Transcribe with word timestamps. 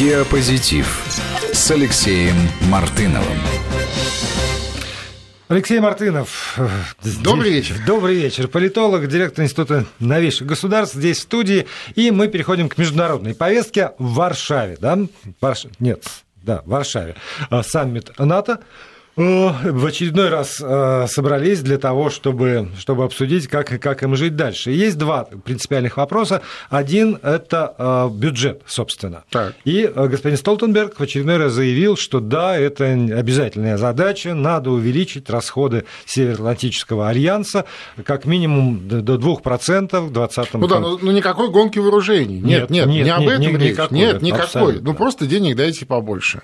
Диапозитив 0.00 1.04
с 1.52 1.70
Алексеем 1.70 2.34
Мартыновым. 2.70 3.36
Алексей 5.48 5.78
Мартынов. 5.78 6.58
Добрый 7.22 7.50
вечер. 7.50 7.76
Добрый 7.86 8.14
вечер. 8.14 8.48
Политолог, 8.48 9.06
директор 9.08 9.44
Института 9.44 9.84
новейших 9.98 10.46
государств 10.46 10.96
здесь 10.96 11.18
в 11.18 11.22
студии. 11.24 11.66
И 11.96 12.10
мы 12.12 12.28
переходим 12.28 12.70
к 12.70 12.78
международной 12.78 13.34
повестке 13.34 13.90
в 13.98 14.14
Варшаве. 14.14 14.78
Да? 14.80 15.00
Варш... 15.38 15.66
Нет, 15.80 16.02
да, 16.36 16.62
в 16.64 16.70
Варшаве. 16.70 17.16
А, 17.50 17.62
саммит 17.62 18.18
НАТО 18.18 18.60
в 19.20 19.86
очередной 19.86 20.28
раз 20.28 20.60
э, 20.62 21.06
собрались 21.08 21.60
для 21.60 21.78
того, 21.78 22.10
чтобы, 22.10 22.68
чтобы 22.78 23.04
обсудить, 23.04 23.48
как, 23.48 23.68
как 23.80 24.02
им 24.02 24.16
жить 24.16 24.36
дальше. 24.36 24.70
есть 24.70 24.96
два 24.98 25.24
принципиальных 25.44 25.96
вопроса. 25.96 26.42
Один– 26.68 27.18
это 27.22 27.74
э, 27.76 28.08
бюджет, 28.12 28.62
собственно. 28.66 29.24
Так. 29.30 29.54
И 29.64 29.82
э, 29.82 30.06
господин 30.06 30.38
Столтенберг 30.38 30.98
в 30.98 31.02
очередной 31.02 31.36
раз 31.36 31.52
заявил, 31.52 31.96
что 31.96 32.20
да, 32.20 32.56
это 32.56 32.84
обязательная 32.84 33.76
задача, 33.76 34.34
надо 34.34 34.70
увеличить 34.70 35.28
расходы 35.28 35.84
Североатлантического 36.06 37.08
альянса 37.08 37.66
как 38.04 38.24
минимум 38.24 38.88
до 38.88 39.16
2% 39.16 39.84
в 40.00 40.12
2020 40.12 40.52
году. 40.54 40.58
Ну 40.58 40.68
да, 40.68 40.80
но, 40.80 40.98
но 41.00 41.12
никакой 41.12 41.50
гонки 41.50 41.78
вооружений. 41.78 42.40
Нет, 42.40 42.70
нет, 42.70 42.86
нет, 42.86 42.88
нет 42.88 43.04
не 43.04 43.10
об 43.10 43.28
этом 43.28 43.40
нет, 43.40 43.60
речь. 43.60 43.72
Никакой, 43.72 43.98
нет, 43.98 44.22
никакой. 44.22 44.44
Абсолютно. 44.44 44.82
Ну 44.82 44.94
просто 44.94 45.26
денег 45.26 45.56
дайте 45.56 45.84
побольше. 45.84 46.42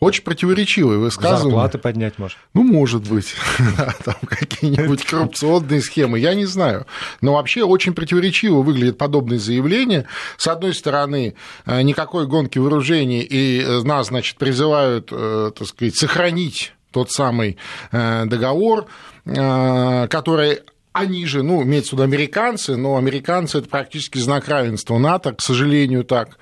Очень 0.00 0.22
противоречивые 0.22 0.98
высказывания. 0.98 1.50
Зарплаты 1.50 1.78
поднять 1.78 2.18
может. 2.18 2.38
Ну, 2.54 2.62
может 2.62 3.08
быть. 3.08 3.34
Там 4.04 4.14
какие-нибудь 4.26 5.04
коррупционные 5.04 5.80
схемы, 5.82 6.18
я 6.18 6.34
не 6.34 6.46
знаю. 6.46 6.86
Но 7.20 7.34
вообще 7.34 7.64
очень 7.64 7.94
противоречиво 7.94 8.62
выглядят 8.62 8.96
подобные 8.96 9.40
заявления. 9.40 10.06
С 10.36 10.46
одной 10.46 10.74
стороны, 10.74 11.34
э, 11.66 11.82
никакой 11.82 12.26
гонки 12.26 12.58
вооружений, 12.58 13.22
и 13.22 13.60
э, 13.60 13.82
нас, 13.82 14.08
значит, 14.08 14.36
призывают, 14.36 15.08
э, 15.10 15.50
так 15.56 15.66
сказать, 15.66 15.96
сохранить 15.96 16.72
тот 16.92 17.10
самый 17.10 17.58
договор, 17.92 18.86
который 19.24 20.60
они 20.98 21.26
же, 21.26 21.42
ну, 21.42 21.62
имеется 21.62 21.90
в 21.90 21.92
виду 21.92 22.02
американцы, 22.02 22.76
но 22.76 22.96
американцы– 22.96 23.58
это 23.60 23.68
практически 23.68 24.18
знак 24.18 24.48
равенства 24.48 24.98
НАТО, 24.98 25.32
к 25.32 25.40
сожалению, 25.40 26.02
так. 26.02 26.38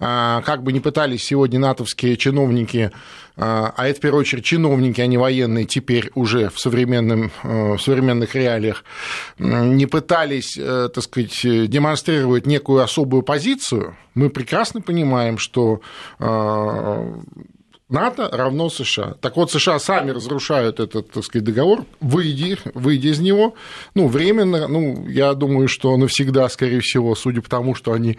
А, 0.00 0.42
как 0.42 0.62
бы 0.62 0.72
ни 0.72 0.78
пытались 0.78 1.24
сегодня 1.24 1.58
натовские 1.58 2.16
чиновники, 2.16 2.92
а, 3.36 3.72
а 3.76 3.88
это, 3.88 3.98
в 3.98 4.00
первую 4.00 4.20
очередь, 4.20 4.44
чиновники, 4.44 5.00
а 5.00 5.06
не 5.06 5.18
военные, 5.18 5.64
теперь 5.64 6.10
уже 6.14 6.50
в, 6.50 6.58
современном, 6.60 7.32
э, 7.42 7.74
в 7.74 7.78
современных 7.78 8.34
реалиях, 8.34 8.84
не 9.38 9.86
пытались, 9.86 10.56
э, 10.56 10.88
так 10.92 11.02
сказать, 11.02 11.40
демонстрировать 11.42 12.46
некую 12.46 12.82
особую 12.82 13.22
позицию, 13.22 13.96
мы 14.14 14.30
прекрасно 14.30 14.80
понимаем, 14.80 15.38
что 15.38 15.80
а, 16.18 17.20
НАТО 17.88 18.28
равно 18.30 18.68
США. 18.68 19.14
Так 19.20 19.36
вот, 19.36 19.50
США 19.50 19.78
сами 19.78 20.10
разрушают 20.10 20.78
этот, 20.78 21.10
так 21.10 21.24
сказать, 21.24 21.44
договор, 21.44 21.84
выйди, 22.00 22.58
выйди 22.74 23.08
из 23.08 23.20
него, 23.20 23.54
ну, 23.94 24.08
временно, 24.08 24.68
ну, 24.68 25.08
я 25.08 25.32
думаю, 25.34 25.68
что 25.68 25.96
навсегда, 25.96 26.48
скорее 26.48 26.80
всего, 26.80 27.14
судя 27.14 27.40
по 27.40 27.48
тому, 27.48 27.74
что 27.74 27.92
они 27.92 28.18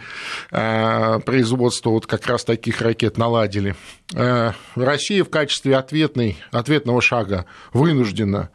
э, 0.52 1.20
производство 1.20 1.92
вот 1.92 2.08
как 2.08 2.26
раз 2.26 2.44
таких 2.44 2.82
ракет 2.82 3.18
наладили. 3.18 3.76
Э, 4.16 4.54
Россия 4.76 5.24
в 5.24 5.30
качестве 5.30 5.78
ответной, 5.78 6.38
ответного 6.52 7.02
шага 7.02 7.46
вынуждена 7.72 8.50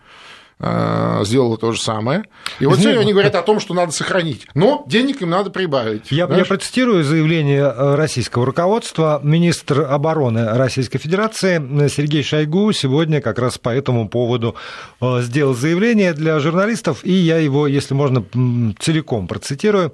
сделала 1.24 1.56
то 1.56 1.72
же 1.72 1.80
самое. 1.80 2.24
И 2.60 2.66
вот 2.66 2.78
сегодня 2.78 3.00
они 3.00 3.12
говорят 3.12 3.34
о 3.34 3.42
том, 3.42 3.60
что 3.60 3.74
надо 3.74 3.92
сохранить. 3.92 4.46
Но 4.54 4.84
денег 4.86 5.22
им 5.22 5.30
надо 5.30 5.50
прибавить. 5.50 6.10
Я, 6.10 6.26
я 6.26 6.44
процитирую 6.44 7.04
заявление 7.04 7.64
э, 7.64 7.94
российского 7.94 8.46
руководства. 8.46 9.20
Министр 9.22 9.82
обороны 9.82 10.52
Российской 10.56 10.98
Федерации 10.98 11.88
Сергей 11.88 12.22
Шойгу 12.22 12.72
сегодня 12.72 13.20
как 13.20 13.38
раз 13.38 13.58
по 13.58 13.70
этому 13.70 14.08
поводу 14.08 14.54
э, 15.00 15.20
сделал 15.22 15.54
заявление 15.54 16.12
для 16.12 16.38
журналистов, 16.40 17.00
и 17.02 17.12
я 17.12 17.38
его, 17.38 17.66
если 17.66 17.94
можно, 17.94 18.24
целиком 18.78 19.28
процитирую. 19.28 19.92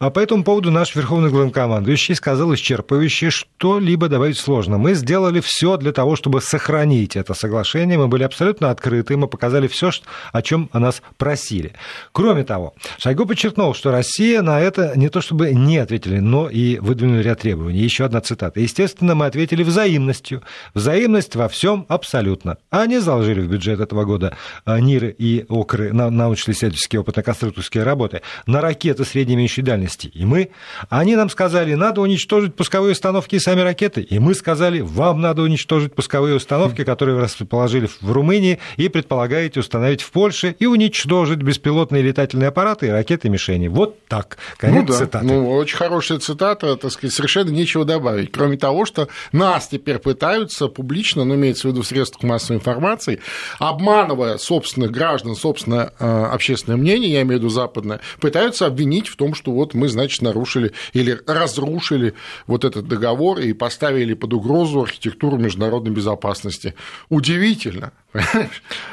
А 0.00 0.08
по 0.08 0.18
этому 0.18 0.44
поводу 0.44 0.70
наш 0.70 0.96
верховный 0.96 1.28
главнокомандующий 1.28 2.14
сказал 2.14 2.54
исчерпывающе, 2.54 3.28
что-либо 3.28 4.08
добавить 4.08 4.38
сложно. 4.38 4.78
Мы 4.78 4.94
сделали 4.94 5.40
все 5.40 5.76
для 5.76 5.92
того, 5.92 6.16
чтобы 6.16 6.40
сохранить 6.40 7.16
это 7.16 7.34
соглашение. 7.34 7.98
Мы 7.98 8.08
были 8.08 8.22
абсолютно 8.22 8.70
открыты, 8.70 9.18
мы 9.18 9.28
показали 9.28 9.66
все, 9.66 9.90
о 10.32 10.40
чем 10.40 10.70
о 10.72 10.78
нас 10.78 11.02
просили. 11.18 11.74
Кроме 12.12 12.44
того, 12.44 12.72
Шойгу 12.96 13.26
подчеркнул, 13.26 13.74
что 13.74 13.90
Россия 13.90 14.40
на 14.40 14.58
это 14.58 14.94
не 14.96 15.10
то 15.10 15.20
чтобы 15.20 15.52
не 15.52 15.76
ответили, 15.76 16.18
но 16.18 16.48
и 16.48 16.78
выдвинули 16.78 17.22
ряд 17.22 17.40
требований. 17.40 17.80
Еще 17.80 18.06
одна 18.06 18.22
цитата. 18.22 18.58
Естественно, 18.58 19.14
мы 19.14 19.26
ответили 19.26 19.62
взаимностью. 19.62 20.42
Взаимность 20.72 21.36
во 21.36 21.50
всем 21.50 21.84
абсолютно. 21.88 22.56
Они 22.70 23.00
заложили 23.00 23.42
в 23.42 23.48
бюджет 23.48 23.80
этого 23.80 24.06
года 24.06 24.34
а, 24.64 24.80
НИРы 24.80 25.14
и 25.18 25.44
ОКРы, 25.50 25.92
научно-исследовательские 25.92 27.02
опытно-конструкторские 27.02 27.82
работы, 27.82 28.22
на 28.46 28.62
ракеты 28.62 29.04
средней 29.04 29.34
и 29.34 29.36
меньшей 29.36 29.62
дальности 29.62 29.89
дальности. 29.90 30.10
И 30.14 30.24
мы, 30.24 30.50
они 30.88 31.16
нам 31.16 31.30
сказали, 31.30 31.74
надо 31.74 32.00
уничтожить 32.00 32.54
пусковые 32.54 32.92
установки 32.92 33.36
и 33.36 33.38
сами 33.38 33.60
ракеты. 33.60 34.02
И 34.02 34.18
мы 34.18 34.34
сказали, 34.34 34.80
вам 34.80 35.20
надо 35.20 35.42
уничтожить 35.42 35.94
пусковые 35.94 36.36
установки, 36.36 36.84
которые 36.84 37.16
вы 37.16 37.22
расположили 37.22 37.88
в 38.00 38.12
Румынии 38.12 38.58
и 38.76 38.88
предполагаете 38.88 39.60
установить 39.60 40.02
в 40.02 40.10
Польше 40.10 40.54
и 40.58 40.66
уничтожить 40.66 41.38
беспилотные 41.38 42.02
летательные 42.02 42.48
аппараты 42.48 42.86
и 42.86 42.90
ракеты-мишени. 42.90 43.68
Вот 43.68 44.06
так. 44.06 44.38
Конец 44.56 44.82
ну, 44.82 44.86
да. 44.88 44.94
цитаты. 44.94 45.26
Ну, 45.26 45.50
очень 45.50 45.76
хорошая 45.76 46.18
цитата, 46.18 46.76
так 46.76 46.90
сказать, 46.90 47.14
совершенно 47.14 47.50
нечего 47.50 47.84
добавить. 47.84 48.32
Кроме 48.32 48.56
того, 48.56 48.84
что 48.84 49.08
нас 49.32 49.68
теперь 49.68 49.98
пытаются 49.98 50.68
публично, 50.68 51.24
ну, 51.24 51.34
имеется 51.34 51.68
в 51.68 51.72
виду 51.72 51.82
в 51.82 51.86
средствах 51.86 52.22
массовой 52.22 52.58
информации, 52.58 53.20
обманывая 53.58 54.38
собственных 54.38 54.90
граждан, 54.90 55.34
собственное 55.36 55.92
э, 55.98 56.24
общественное 56.32 56.76
мнение, 56.76 57.10
я 57.12 57.22
имею 57.22 57.40
в 57.40 57.42
виду 57.42 57.48
западное, 57.48 58.00
пытаются 58.20 58.66
обвинить 58.66 59.08
в 59.08 59.16
том, 59.16 59.34
что 59.34 59.52
вот 59.52 59.74
мы, 59.80 59.88
значит, 59.88 60.22
нарушили 60.22 60.72
или 60.92 61.18
разрушили 61.26 62.14
вот 62.46 62.64
этот 62.64 62.86
договор 62.86 63.40
и 63.40 63.52
поставили 63.52 64.14
под 64.14 64.34
угрозу 64.34 64.82
архитектуру 64.82 65.38
международной 65.38 65.90
безопасности. 65.90 66.74
Удивительно. 67.08 67.92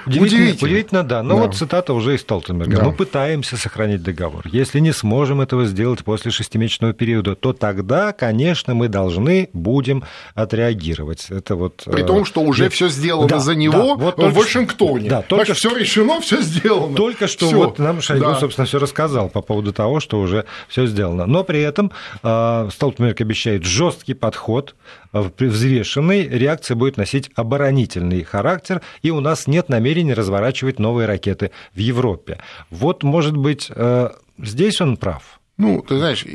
Удивительно, 0.06 0.54
удивительно. 0.62 1.04
да. 1.04 1.24
Но 1.24 1.36
да. 1.36 1.42
вот 1.44 1.56
цитата 1.56 1.94
уже 1.94 2.16
из 2.16 2.22
Столтенберга. 2.22 2.78
Да. 2.78 2.84
Мы 2.84 2.94
пытаемся 2.94 3.58
сохранить 3.58 4.04
договор. 4.04 4.44
Если 4.46 4.80
не 4.80 4.94
сможем 4.94 5.42
этого 5.42 5.66
сделать 5.66 6.04
после 6.04 6.32
шестимесячного 6.32 6.94
периода, 6.94 7.36
то 7.36 7.54
тогда, 7.54 8.14
конечно, 8.14 8.76
мы 8.76 8.88
должны 8.88 9.50
будем 9.54 10.04
отреагировать. 10.36 11.28
Это 11.30 11.56
вот. 11.56 11.84
При 11.86 12.04
том, 12.04 12.26
что 12.26 12.42
уже 12.42 12.66
э, 12.66 12.70
все 12.70 12.90
сделано 12.90 13.28
да, 13.28 13.40
за 13.40 13.56
него 13.56 13.96
да, 13.96 14.06
вот 14.06 14.18
в 14.18 14.34
Вашингтоне. 14.34 15.10
Да, 15.10 15.22
только 15.22 15.54
все 15.54 15.76
решено, 15.76 16.22
все 16.22 16.42
сделано. 16.42 16.96
Только 16.96 17.28
что 17.28 17.48
всё. 17.48 17.58
вот 17.58 17.80
нам 17.80 18.02
Шойгу, 18.02 18.26
да. 18.26 18.40
собственно, 18.40 18.66
все 18.68 18.80
рассказал 18.80 19.30
по 19.30 19.42
поводу 19.42 19.74
того, 19.74 20.00
что 20.00 20.20
уже 20.20 20.46
все 20.68 20.86
сделано. 20.86 21.26
Но 21.26 21.44
при 21.44 21.62
этом 21.62 21.92
э, 22.24 22.70
Столтенберг 22.72 23.22
обещает 23.22 23.66
жесткий 23.66 24.14
подход, 24.14 24.76
э, 25.14 25.24
взвешенный, 25.40 26.28
реакция 26.28 26.76
будет 26.76 26.98
носить 26.98 27.32
оборонительный 27.36 28.24
характер 28.24 28.82
и 29.02 29.07
у 29.12 29.20
нас 29.20 29.48
нет 29.48 29.70
намерения 29.70 30.14
разворачивать 30.14 30.80
новые 30.80 31.08
ракеты 31.08 31.52
в 31.74 31.80
Европе. 31.80 32.40
Вот, 32.70 33.04
может 33.04 33.36
быть, 33.36 33.72
э, 33.74 34.10
здесь 34.38 34.82
он 34.82 34.98
прав. 34.98 35.37
Ну, 35.58 35.82
ты 35.82 35.98
знаешь, 35.98 36.26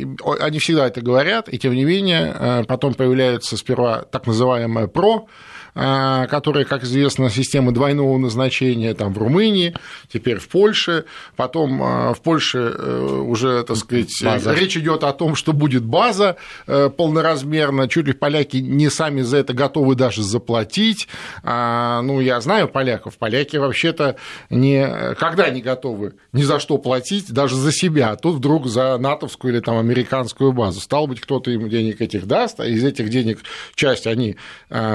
они 0.40 0.58
всегда 0.58 0.88
это 0.88 1.00
говорят, 1.00 1.48
и 1.48 1.58
тем 1.58 1.74
не 1.74 1.84
менее 1.84 2.34
э, 2.36 2.64
потом 2.64 2.94
появляется 2.94 3.56
сперва 3.56 4.02
так 4.02 4.26
называемое 4.26 4.88
ПРО, 4.88 5.28
а, 5.74 6.26
которые, 6.26 6.66
как 6.66 6.84
известно, 6.84 7.30
системы 7.30 7.72
двойного 7.72 8.18
назначения 8.18 8.92
там 8.92 9.14
в 9.14 9.18
Румынии, 9.18 9.74
теперь 10.12 10.38
в 10.38 10.48
Польше, 10.48 11.06
потом 11.34 11.82
а, 11.82 12.12
в 12.12 12.20
Польше 12.20 12.74
э, 12.76 13.22
уже, 13.26 13.62
так 13.62 13.78
сказать, 13.78 14.12
база. 14.22 14.52
речь 14.52 14.76
идет 14.76 15.02
о 15.02 15.14
том, 15.14 15.34
что 15.34 15.54
будет 15.54 15.82
база 15.82 16.36
э, 16.66 16.90
полноразмерная, 16.90 17.88
чуть 17.88 18.06
ли 18.06 18.12
поляки 18.12 18.58
не 18.58 18.90
сами 18.90 19.22
за 19.22 19.38
это 19.38 19.54
готовы 19.54 19.94
даже 19.94 20.22
заплатить. 20.22 21.08
А, 21.42 22.02
ну, 22.02 22.20
я 22.20 22.42
знаю 22.42 22.68
поляков, 22.68 23.16
поляки 23.16 23.56
вообще-то 23.56 24.16
не, 24.50 25.14
когда 25.18 25.48
не 25.48 25.62
готовы 25.62 26.12
ни 26.34 26.42
за 26.42 26.60
что 26.60 26.76
платить, 26.76 27.32
даже 27.32 27.56
за 27.56 27.72
себя, 27.72 28.10
а 28.10 28.16
тут 28.16 28.36
вдруг 28.36 28.66
за 28.66 28.98
натовскую 29.12 29.54
или 29.54 29.60
там 29.60 29.78
американскую 29.78 30.52
базу. 30.52 30.80
Стало 30.80 31.06
быть, 31.06 31.20
кто-то 31.20 31.50
им 31.50 31.68
денег 31.70 32.02
этих 32.02 32.26
даст, 32.26 32.60
а 32.60 32.66
из 32.66 32.84
этих 32.84 33.08
денег 33.08 33.38
часть 33.74 34.06
они 34.06 34.36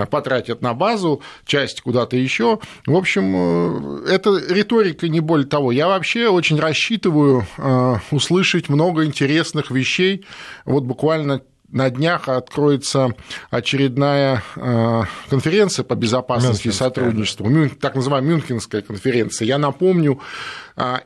потратят 0.10 0.62
на 0.62 0.68
на 0.68 0.74
базу, 0.74 1.22
часть 1.46 1.82
куда-то 1.82 2.18
еще. 2.18 2.60
В 2.86 2.96
общем, 2.96 4.04
э, 4.06 4.12
это 4.12 4.38
риторика, 4.50 5.08
не 5.08 5.22
более 5.22 5.48
того. 5.48 5.72
Я 5.72 5.88
вообще 5.88 6.28
очень 6.28 6.60
рассчитываю 6.60 7.48
э, 7.58 7.96
услышать 8.12 8.68
много 8.68 9.06
интересных 9.06 9.72
вещей. 9.72 10.26
Вот 10.66 10.84
буквально 10.84 11.42
на 11.70 11.90
днях 11.90 12.30
откроется 12.30 13.14
очередная 13.50 14.44
э, 14.56 15.02
конференция 15.30 15.84
по 15.84 15.96
безопасности 15.96 16.70
и 16.70 16.72
сотрудничеству, 16.72 17.50
так 17.80 17.96
называемая 17.96 18.32
Мюнхенская 18.36 18.82
конференция. 18.82 19.46
Я 19.46 19.58
напомню, 19.58 20.20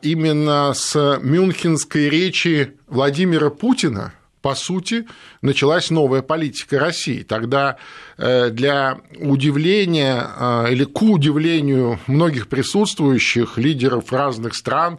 именно 0.02 0.72
с 0.74 1.18
мюнхенской 1.22 2.08
речи 2.08 2.74
Владимира 2.86 3.50
Путина 3.50 4.12
по 4.42 4.56
сути, 4.56 5.06
началась 5.40 5.88
новая 5.90 6.20
политика 6.20 6.78
России. 6.80 7.22
Тогда 7.22 7.76
э, 8.18 8.50
для 8.50 8.98
удивления 9.20 10.26
э, 10.36 10.72
или 10.72 10.84
к 10.84 11.00
удивлению 11.00 12.00
многих 12.08 12.48
присутствующих 12.48 13.56
лидеров 13.56 14.12
разных 14.12 14.56
стран 14.56 14.94
а, 14.94 14.98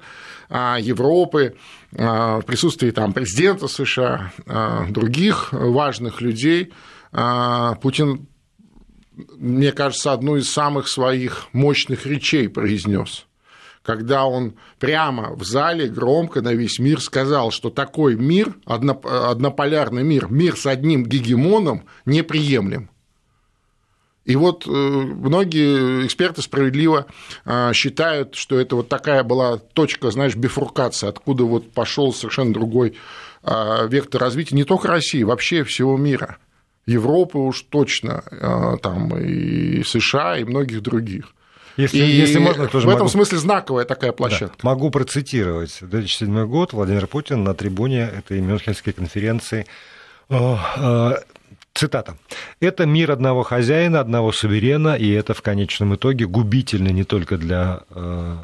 Европы, 0.79 1.55
а, 1.97 2.39
в 2.39 2.45
присутствии 2.45 2.91
там, 2.91 3.13
президента 3.13 3.67
США, 3.67 4.31
а, 4.45 4.85
других 4.89 5.51
важных 5.51 6.21
людей, 6.21 6.71
Путин, 7.81 8.25
мне 9.37 9.71
кажется, 9.71 10.13
одну 10.13 10.37
из 10.37 10.51
самых 10.51 10.87
своих 10.87 11.47
мощных 11.53 12.07
речей 12.07 12.49
произнес– 12.49 13.27
когда 13.83 14.25
он 14.25 14.55
прямо 14.79 15.35
в 15.35 15.43
зале 15.43 15.87
громко 15.87 16.41
на 16.41 16.53
весь 16.53 16.79
мир 16.79 17.01
сказал, 17.01 17.51
что 17.51 17.69
такой 17.69 18.15
мир, 18.15 18.55
однополярный 18.65 20.03
мир, 20.03 20.31
мир 20.31 20.57
с 20.57 20.65
одним 20.65 21.05
гегемоном 21.05 21.83
неприемлем. 22.05 22.89
И 24.25 24.37
вот 24.37 24.65
э, 24.65 24.69
многие 24.69 26.05
эксперты 26.05 26.41
справедливо 26.41 27.07
э, 27.45 27.73
считают, 27.73 28.35
что 28.35 28.57
это 28.57 28.77
вот 28.77 28.87
такая 28.87 29.23
была 29.23 29.57
точка, 29.57 30.11
знаешь, 30.11 30.35
бифуркации, 30.35 31.09
откуда 31.09 31.43
вот 31.43 31.71
пошел 31.71 32.13
совершенно 32.13 32.53
другой 32.53 32.95
э, 33.43 33.87
вектор 33.89 34.21
развития 34.21 34.55
не 34.55 34.63
только 34.63 34.87
России, 34.87 35.23
вообще 35.23 35.63
всего 35.63 35.97
мира. 35.97 36.37
Европы 36.85 37.37
уж 37.37 37.61
точно, 37.61 38.25
там 38.83 39.17
и 39.17 39.83
США, 39.83 40.37
и 40.37 40.43
многих 40.43 40.81
других. 40.81 41.33
Если, 41.77 41.97
и 41.97 42.01
если 42.01 42.39
можно, 42.39 42.67
тоже 42.67 42.87
в 42.87 42.89
этом 42.89 43.03
могу... 43.03 43.11
смысле 43.11 43.37
знаковая 43.37 43.85
такая 43.85 44.11
площадка. 44.11 44.57
Да, 44.61 44.69
могу 44.69 44.89
процитировать. 44.89 45.77
2007 45.79 46.45
год 46.45 46.73
Владимир 46.73 47.07
Путин 47.07 47.45
на 47.45 47.53
трибуне 47.53 48.01
этой 48.01 48.41
Мюнхенской 48.41 48.91
конференции 48.91 49.65
Цитата. 51.83 52.15
«Это 52.61 52.85
мир 52.85 53.11
одного 53.11 53.43
хозяина, 53.43 53.99
одного 53.99 54.31
суверена, 54.31 54.95
и 54.95 55.11
это 55.11 55.33
в 55.33 55.41
конечном 55.41 55.95
итоге 55.95 56.25
губительно 56.25 56.87
не 56.87 57.03
только 57.03 57.35
для 57.35 57.81
э, 57.89 58.37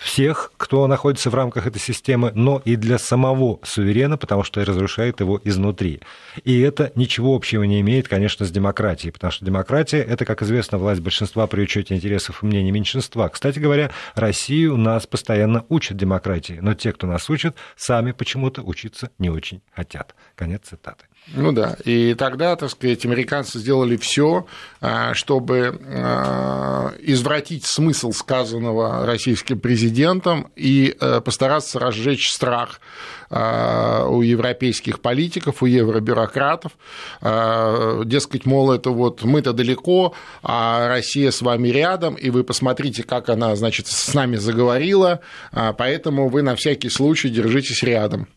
всех, 0.00 0.52
кто 0.56 0.88
находится 0.88 1.30
в 1.30 1.34
рамках 1.36 1.68
этой 1.68 1.78
системы, 1.78 2.32
но 2.34 2.60
и 2.64 2.74
для 2.74 2.98
самого 2.98 3.60
суверена, 3.62 4.18
потому 4.18 4.42
что 4.42 4.64
разрушает 4.64 5.20
его 5.20 5.40
изнутри. 5.44 6.00
И 6.42 6.58
это 6.58 6.90
ничего 6.96 7.36
общего 7.36 7.62
не 7.62 7.80
имеет, 7.82 8.08
конечно, 8.08 8.44
с 8.44 8.50
демократией, 8.50 9.12
потому 9.12 9.30
что 9.30 9.44
демократия– 9.44 10.02
это, 10.08 10.24
как 10.24 10.42
известно, 10.42 10.76
власть 10.76 11.02
большинства 11.02 11.46
при 11.46 11.62
учете 11.62 11.94
интересов 11.94 12.42
и 12.42 12.46
мнений 12.46 12.72
меньшинства. 12.72 13.28
Кстати 13.28 13.60
говоря, 13.60 13.92
Россию 14.16 14.76
нас 14.76 15.06
постоянно 15.06 15.64
учат 15.68 15.96
демократии, 15.96 16.58
но 16.60 16.74
те, 16.74 16.90
кто 16.90 17.06
нас 17.06 17.30
учат, 17.30 17.54
сами 17.76 18.10
почему-то 18.10 18.62
учиться 18.62 19.12
не 19.20 19.30
очень 19.30 19.62
хотят. 19.72 20.16
Конец 20.34 20.62
цитаты. 20.68 21.04
Ну 21.28 21.52
да, 21.52 21.76
и 21.84 22.14
тогда, 22.14 22.56
так 22.56 22.68
сказать, 22.70 23.04
американцы 23.06 23.60
сделали 23.60 23.96
все, 23.96 24.46
а, 24.80 25.14
чтобы 25.14 25.80
а, 25.86 26.92
извратить 26.98 27.64
смысл 27.64 28.10
сказанного 28.10 29.06
российским 29.06 29.60
президентом 29.60 30.50
и 30.56 30.96
э, 30.98 31.20
постараться 31.20 31.78
разжечь 31.78 32.28
страх 32.28 32.80
а, 33.30 34.04
у 34.08 34.22
европейских 34.22 35.00
политиков, 35.00 35.62
у 35.62 35.66
евробюрократов. 35.66 36.72
Дескать, 37.20 38.44
мол, 38.44 38.72
это 38.72 38.90
вот 38.90 39.22
мы-то 39.22 39.52
далеко, 39.52 40.14
а 40.42 40.88
Россия 40.88 41.30
с 41.30 41.40
вами 41.40 41.68
рядом, 41.68 42.14
и 42.14 42.30
вы 42.30 42.42
посмотрите, 42.42 43.04
как 43.04 43.28
она, 43.28 43.54
значит, 43.54 43.86
с 43.86 44.12
нами 44.12 44.36
заговорила, 44.36 45.20
поэтому 45.52 46.28
вы 46.28 46.42
на 46.42 46.56
всякий 46.56 46.90
случай 46.90 47.28
держитесь 47.28 47.82
рядом 47.82 48.28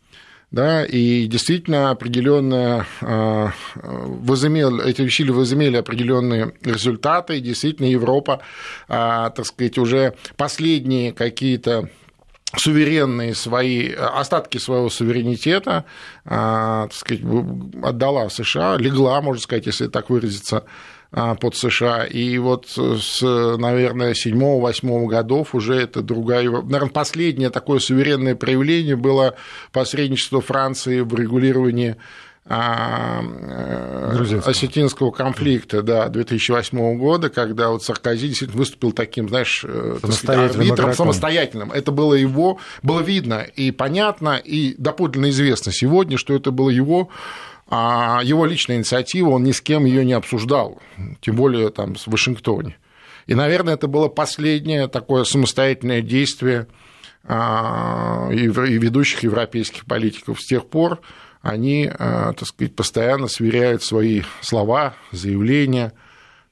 да, 0.51 0.85
и 0.85 1.27
действительно 1.27 1.89
определенно 1.89 2.85
а, 3.01 3.51
возымел, 3.75 4.79
эти 4.79 5.01
усилия 5.01 5.33
возымели 5.33 5.77
определенные 5.77 6.53
результаты, 6.63 7.37
и 7.37 7.41
действительно 7.41 7.87
Европа, 7.87 8.41
а, 8.87 9.29
так 9.31 9.45
сказать, 9.45 9.77
уже 9.77 10.15
последние 10.37 11.13
какие-то 11.13 11.89
суверенные 12.57 13.35
свои 13.35 13.91
остатки 13.91 14.57
своего 14.57 14.89
суверенитета, 14.89 15.85
а, 16.25 16.87
так 16.87 16.93
сказать, 16.93 17.23
отдала 17.83 18.29
США, 18.29 18.77
легла, 18.77 19.21
можно 19.21 19.41
сказать, 19.41 19.65
если 19.65 19.87
так 19.87 20.09
выразиться, 20.09 20.63
под 21.39 21.55
США. 21.55 22.05
И 22.05 22.37
вот 22.37 22.67
с, 22.67 23.21
наверное, 23.21 24.13
7-8 24.13 25.05
годов 25.07 25.55
уже 25.55 25.75
это 25.75 26.01
другая... 26.01 26.49
Наверное, 26.49 26.89
последнее 26.89 27.49
такое 27.49 27.79
суверенное 27.79 28.35
проявление 28.35 28.97
было 28.97 29.35
посредничество 29.71 30.41
Франции 30.41 30.99
в 30.99 31.15
регулировании 31.15 31.95
а, 32.47 33.23
Грузинского. 34.13 34.51
осетинского 34.51 35.11
конфликта 35.11 35.81
да, 35.81 36.09
2008 36.09 36.97
года, 36.97 37.29
когда 37.29 37.69
вот 37.69 37.83
Саркози 37.83 38.27
действительно 38.27 38.59
выступил 38.59 38.91
таким, 38.91 39.29
знаешь, 39.29 39.65
э, 39.67 39.97
самостоятельным, 39.99 40.61
арбитром, 40.61 40.93
самостоятельным. 40.93 41.71
Это 41.71 41.91
было 41.91 42.13
его, 42.13 42.59
было 42.83 42.99
видно 42.99 43.41
и 43.55 43.71
понятно, 43.71 44.35
и 44.35 44.75
доподлинно 44.77 45.29
известно 45.29 45.71
сегодня, 45.71 46.19
что 46.19 46.35
это 46.35 46.51
было 46.51 46.69
его 46.69 47.09
а 47.67 48.21
его 48.23 48.45
личная 48.45 48.77
инициатива, 48.77 49.29
он 49.29 49.43
ни 49.43 49.51
с 49.51 49.61
кем 49.61 49.85
ее 49.85 50.05
не 50.05 50.13
обсуждал, 50.13 50.81
тем 51.21 51.35
более 51.35 51.69
там 51.69 51.95
в 51.95 52.07
Вашингтоне. 52.07 52.77
И, 53.25 53.33
наверное, 53.33 53.73
это 53.73 53.87
было 53.87 54.07
последнее 54.07 54.87
такое 54.87 55.23
самостоятельное 55.23 56.01
действие 56.01 56.67
а, 57.23 58.29
и 58.31 58.47
ведущих 58.47 59.23
европейских 59.23 59.85
политиков. 59.85 60.39
С 60.39 60.45
тех 60.45 60.67
пор 60.67 61.01
они, 61.41 61.89
а, 61.91 62.33
так 62.33 62.47
сказать, 62.47 62.75
постоянно 62.75 63.27
сверяют 63.27 63.83
свои 63.83 64.21
слова, 64.41 64.93
заявления– 65.11 65.93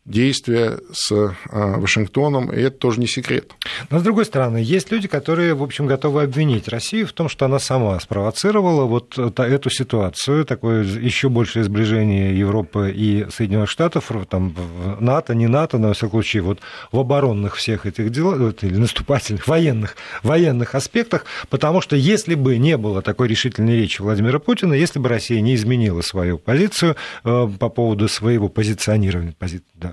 действия 0.05 0.79
с 0.91 1.11
а, 1.11 1.33
Вашингтоном, 1.77 2.51
и 2.51 2.59
это 2.59 2.77
тоже 2.77 3.00
не 3.00 3.07
секрет. 3.07 3.51
Но, 3.89 4.00
с 4.00 4.03
другой 4.03 4.25
стороны, 4.25 4.57
есть 4.57 4.91
люди, 4.91 5.07
которые, 5.07 5.53
в 5.53 5.63
общем, 5.63 5.88
готовы 5.88 6.23
обвинить 6.23 6.67
Россию 6.67 7.07
в 7.07 7.13
том, 7.13 7.29
что 7.29 7.45
она 7.45 7.59
сама 7.59 8.00
спровоцировала 8.00 8.83
вот 8.83 9.17
эту 9.17 9.69
ситуацию, 9.69 10.44
такое 10.45 10.83
еще 10.83 11.29
большее 11.29 11.63
сближение 11.63 12.38
Европы 12.38 12.91
и 12.94 13.27
Соединенных 13.29 13.69
Штатов, 13.69 14.11
там, 14.29 14.53
НАТО, 15.00 15.35
не 15.35 15.47
НАТО, 15.47 15.77
во 15.77 15.94
всяком 15.94 16.11
случае, 16.21 16.44
вот 16.44 16.59
в 16.91 17.00
оборонных 17.00 17.55
всех 17.55 17.85
этих 17.85 18.11
делах, 18.11 18.55
или 18.61 18.75
наступательных, 18.75 19.47
военных, 19.53 19.95
военных 20.21 20.75
аспектах, 20.75 21.25
потому 21.50 21.79
что 21.79 21.95
если 21.95 22.35
бы 22.35 22.57
не 22.57 22.75
было 22.75 23.01
такой 23.01 23.29
решительной 23.29 23.77
речи 23.77 24.01
Владимира 24.01 24.39
Путина, 24.39 24.73
если 24.73 25.00
бы 25.00 25.07
Россия 25.07 25.39
не 25.39 25.55
изменила 25.55 26.01
свою 26.01 26.38
позицию 26.38 26.97
э, 27.23 27.47
по 27.57 27.69
поводу 27.69 28.09
своего 28.09 28.50
позиционирования, 28.50 29.33
пози... 29.38 29.62
да, 29.75 29.92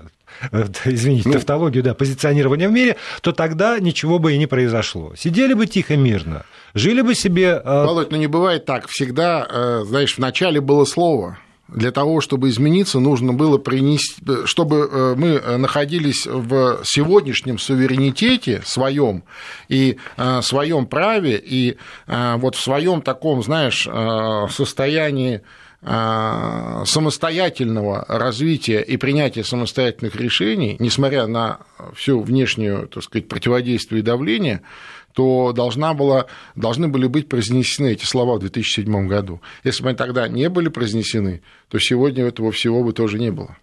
извините, 0.85 1.27
ну, 1.27 1.33
тавтологию, 1.33 1.83
да, 1.83 1.93
позиционирования 1.93 2.67
в 2.67 2.71
мире, 2.71 2.97
то 3.21 3.31
тогда 3.31 3.79
ничего 3.79 4.19
бы 4.19 4.33
и 4.33 4.37
не 4.37 4.47
произошло. 4.47 5.13
Сидели 5.15 5.53
бы 5.53 5.67
тихо, 5.67 5.95
мирно, 5.97 6.45
жили 6.73 7.01
бы 7.01 7.15
себе... 7.15 7.61
Э, 7.63 7.85
Володь, 7.85 8.11
ну 8.11 8.17
не 8.17 8.27
бывает 8.27 8.65
так. 8.65 8.87
Всегда, 8.87 9.47
э, 9.49 9.83
знаешь, 9.85 10.17
вначале 10.17 10.61
было 10.61 10.85
слово, 10.85 11.37
для 11.67 11.91
того, 11.91 12.19
чтобы 12.19 12.49
измениться, 12.49 12.99
нужно 12.99 13.31
было 13.31 13.57
принести, 13.57 14.21
чтобы 14.43 15.15
мы 15.15 15.39
находились 15.57 16.27
в 16.27 16.81
сегодняшнем 16.83 17.59
суверенитете 17.59 18.61
своем 18.65 19.23
и 19.69 19.97
своем 20.41 20.85
праве, 20.85 21.41
и 21.41 21.77
вот 22.07 22.55
в 22.55 22.61
своем 22.61 23.01
таком, 23.01 23.41
знаешь, 23.41 23.87
состоянии 24.53 25.43
самостоятельного 25.83 28.05
развития 28.07 28.81
и 28.81 28.97
принятия 28.97 29.43
самостоятельных 29.43 30.15
решений, 30.15 30.75
несмотря 30.79 31.25
на 31.25 31.61
всю 31.95 32.21
внешнюю, 32.21 32.87
так 32.87 33.01
сказать, 33.03 33.27
противодействие 33.27 34.01
и 34.01 34.03
давление, 34.03 34.61
то 35.13 35.51
должна 35.53 35.93
была, 35.93 36.27
должны 36.55 36.87
были 36.87 37.07
быть 37.07 37.27
произнесены 37.27 37.93
эти 37.93 38.05
слова 38.05 38.35
в 38.35 38.39
2007 38.39 39.07
году. 39.07 39.41
Если 39.63 39.83
бы 39.83 39.89
они 39.89 39.97
тогда 39.97 40.27
не 40.27 40.49
были 40.49 40.69
произнесены, 40.69 41.41
то 41.71 41.79
сегодня 41.79 42.25
этого 42.25 42.51
всего 42.51 42.83
бы 42.83 42.91
тоже 42.91 43.17
не 43.17 43.31
было. 43.31 43.55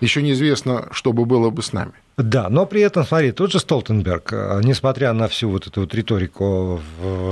Еще 0.00 0.22
неизвестно, 0.22 0.88
что 0.92 1.12
бы 1.12 1.24
было 1.24 1.50
бы 1.50 1.62
с 1.62 1.72
нами. 1.72 1.92
Да, 2.16 2.48
но 2.48 2.64
при 2.64 2.80
этом, 2.80 3.04
смотри, 3.04 3.30
тот 3.32 3.52
же 3.52 3.58
Столтенберг, 3.58 4.32
э, 4.32 4.60
несмотря 4.64 5.12
на 5.12 5.28
всю 5.28 5.50
вот 5.50 5.66
эту 5.66 5.82
вот 5.82 5.94
риторику 5.94 6.80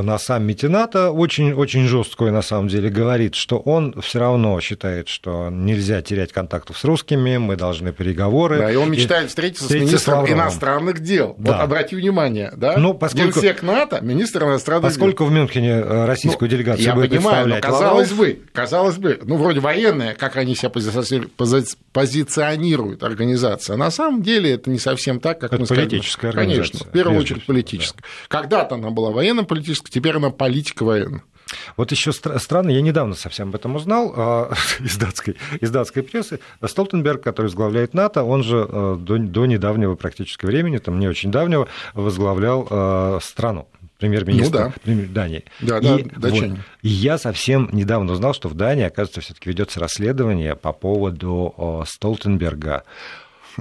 на 0.03 0.19
саммите 0.19 0.69
НАТО, 0.69 1.11
очень, 1.11 1.55
очень 1.55 1.87
жесткую 1.87 2.33
на 2.33 2.43
самом 2.43 2.69
деле 2.69 2.91
говорит, 2.91 3.35
что 3.35 3.59
он 3.59 3.95
все 4.03 4.19
равно 4.19 4.61
считает, 4.61 5.09
что 5.09 5.49
нельзя 5.51 6.03
терять 6.03 6.33
контактов 6.33 6.77
с 6.77 6.85
русскими, 6.85 7.39
мы 7.39 7.57
должны 7.57 7.93
переговоры. 7.93 8.59
Да, 8.59 8.71
и 8.71 8.77
он 8.77 8.91
мечтает 8.91 9.31
встретиться, 9.31 9.65
встретиться 9.65 9.97
с 9.97 10.07
министром 10.07 10.27
с 10.27 10.31
иностранных 10.31 11.01
дел. 11.01 11.35
Да. 11.39 11.53
Вот 11.53 11.61
обрати 11.63 11.97
внимание, 11.97 12.53
да? 12.55 12.77
Ну, 12.77 12.93
поскольку... 12.93 13.41
Генсек 13.41 13.63
НАТО, 13.63 14.01
министр 14.03 14.45
иностранных 14.45 14.91
поскольку 14.91 15.07
дел. 15.07 15.13
Поскольку 15.13 15.25
в 15.25 15.33
Мюнхене 15.33 15.71
э, 15.71 16.05
российскую 16.05 16.51
ну, 16.51 16.57
делегацию 16.57 16.85
я 16.85 16.95
будет 16.95 17.09
понимаю, 17.09 17.45
представлять 17.45 17.63
казалось 17.63 18.11
Лавров... 18.11 18.27
бы, 18.27 18.43
казалось 18.53 18.97
бы, 18.99 19.21
ну, 19.25 19.37
вроде 19.39 19.61
военные, 19.61 20.15
как 20.29 20.37
они 20.37 20.55
себя 20.55 20.71
позиционируют, 21.93 23.03
организация. 23.03 23.75
А 23.75 23.77
на 23.77 23.91
самом 23.91 24.23
деле 24.23 24.53
это 24.53 24.71
не 24.71 24.79
совсем 24.79 25.21
так, 25.21 25.41
как 25.41 25.53
это 25.53 25.61
мы 25.61 25.67
политическая 25.67 26.31
сказали. 26.33 26.49
Конечно, 26.49 26.79
в 26.81 26.91
первую 26.91 27.21
очередь 27.21 27.45
политическая. 27.47 28.01
Да. 28.01 28.09
Когда-то 28.29 28.77
она 28.77 28.91
была 28.91 29.11
военно-политическая, 29.11 29.91
теперь 29.91 30.17
она 30.17 30.31
политика 30.31 30.85
военная. 30.85 31.23
Вот 31.77 31.93
еще 31.93 32.13
странно, 32.13 32.71
я 32.71 32.81
недавно 32.81 33.15
совсем 33.15 33.49
об 33.49 33.55
этом 33.55 33.77
узнал 33.77 34.15
а, 34.17 34.53
из, 34.81 34.97
датской, 34.97 35.37
из 35.61 35.71
датской 35.71 36.03
прессы. 36.03 36.41
Столтенберг, 36.65 37.23
который 37.23 37.47
возглавляет 37.47 37.93
НАТО, 37.93 38.23
он 38.25 38.43
же 38.43 38.67
до, 38.67 39.19
до 39.19 39.47
недавнего 39.47 39.95
практически 39.95 40.47
времени, 40.47 40.79
там 40.79 40.99
не 40.99 41.07
очень 41.07 41.31
давнего, 41.31 41.69
возглавлял 41.93 43.21
страну 43.21 43.69
премьер-министр 43.99 44.73
ну, 44.85 45.03
да. 45.03 45.07
Дании. 45.09 45.45
Да, 45.61 45.81
да, 45.81 45.97
и, 45.97 46.05
вот, 46.17 46.59
и 46.83 46.89
я 46.89 47.19
совсем 47.19 47.69
недавно 47.73 48.13
узнал, 48.13 48.35
что 48.35 48.49
в 48.49 48.55
Дании, 48.55 48.85
оказывается, 48.85 49.21
все-таки 49.21 49.49
ведется 49.49 49.81
расследование 49.81 50.57
по 50.57 50.73
поводу 50.73 51.85
Столтенберга 51.87 52.85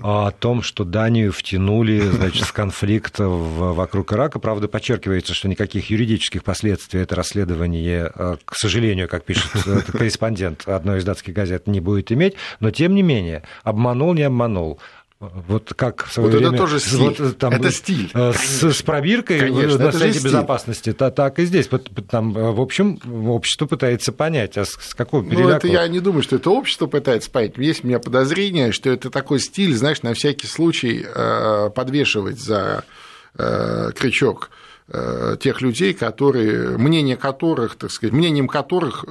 о 0.01 0.31
том, 0.31 0.61
что 0.63 0.83
Данию 0.83 1.31
втянули 1.31 1.99
значит, 1.99 2.43
в 2.43 2.53
конфликт 2.53 3.15
вокруг 3.19 4.13
Ирака. 4.13 4.39
Правда, 4.39 4.67
подчеркивается, 4.67 5.33
что 5.33 5.47
никаких 5.47 5.89
юридических 5.89 6.43
последствий 6.43 7.01
это 7.01 7.15
расследование, 7.15 8.11
э, 8.13 8.37
к 8.43 8.55
сожалению, 8.55 9.07
как 9.07 9.23
пишет 9.25 9.51
э, 9.65 9.81
корреспондент 9.91 10.67
одной 10.67 10.99
из 10.99 11.03
датских 11.03 11.33
газет, 11.33 11.67
не 11.67 11.79
будет 11.79 12.11
иметь. 12.11 12.35
Но, 12.59 12.71
тем 12.71 12.95
не 12.95 13.03
менее, 13.03 13.43
обманул, 13.63 14.13
не 14.13 14.23
обманул. 14.23 14.79
Вот 15.47 15.73
как 15.73 16.05
в 16.05 16.11
свое 16.11 16.29
вот 16.29 16.37
время... 16.37 16.55
это 16.55 16.57
тоже 16.57 16.79
стиль. 16.79 16.99
Вот, 16.99 17.37
там, 17.37 17.53
это 17.53 17.71
стиль. 17.71 18.11
Э, 18.13 18.33
с, 18.33 18.63
с 18.63 18.81
пробиркой 18.81 19.39
Конечно, 19.39 19.77
на 19.77 19.91
сайте 19.91 20.19
безопасности. 20.19 20.91
То, 20.91 21.11
так 21.11 21.39
и 21.39 21.45
здесь. 21.45 21.69
Там, 22.09 22.33
в 22.33 22.59
общем, 22.59 22.99
общество 23.29 23.65
пытается 23.65 24.11
понять, 24.11 24.57
а 24.57 24.65
с, 24.65 24.93
какого 24.93 25.23
переляку... 25.23 25.49
Ну, 25.49 25.55
это 25.55 25.67
я 25.67 25.87
не 25.87 25.99
думаю, 25.99 26.23
что 26.23 26.35
это 26.35 26.49
общество 26.49 26.87
пытается 26.87 27.31
понять. 27.31 27.57
Есть 27.57 27.83
у 27.83 27.87
меня 27.87 27.99
подозрение, 27.99 28.71
что 28.71 28.89
это 28.89 29.09
такой 29.09 29.39
стиль, 29.39 29.75
знаешь, 29.75 30.01
на 30.01 30.13
всякий 30.13 30.47
случай 30.47 31.05
э, 31.05 31.69
подвешивать 31.73 32.39
за 32.39 32.83
э, 33.37 33.91
крючок 33.97 34.49
тех 35.39 35.61
людей, 35.61 35.93
которые, 35.93 36.77
мнение 36.77 37.15
которых, 37.15 37.75
так 37.75 37.89
сказать, 37.89 38.13
мнением 38.13 38.49
которых 38.49 39.05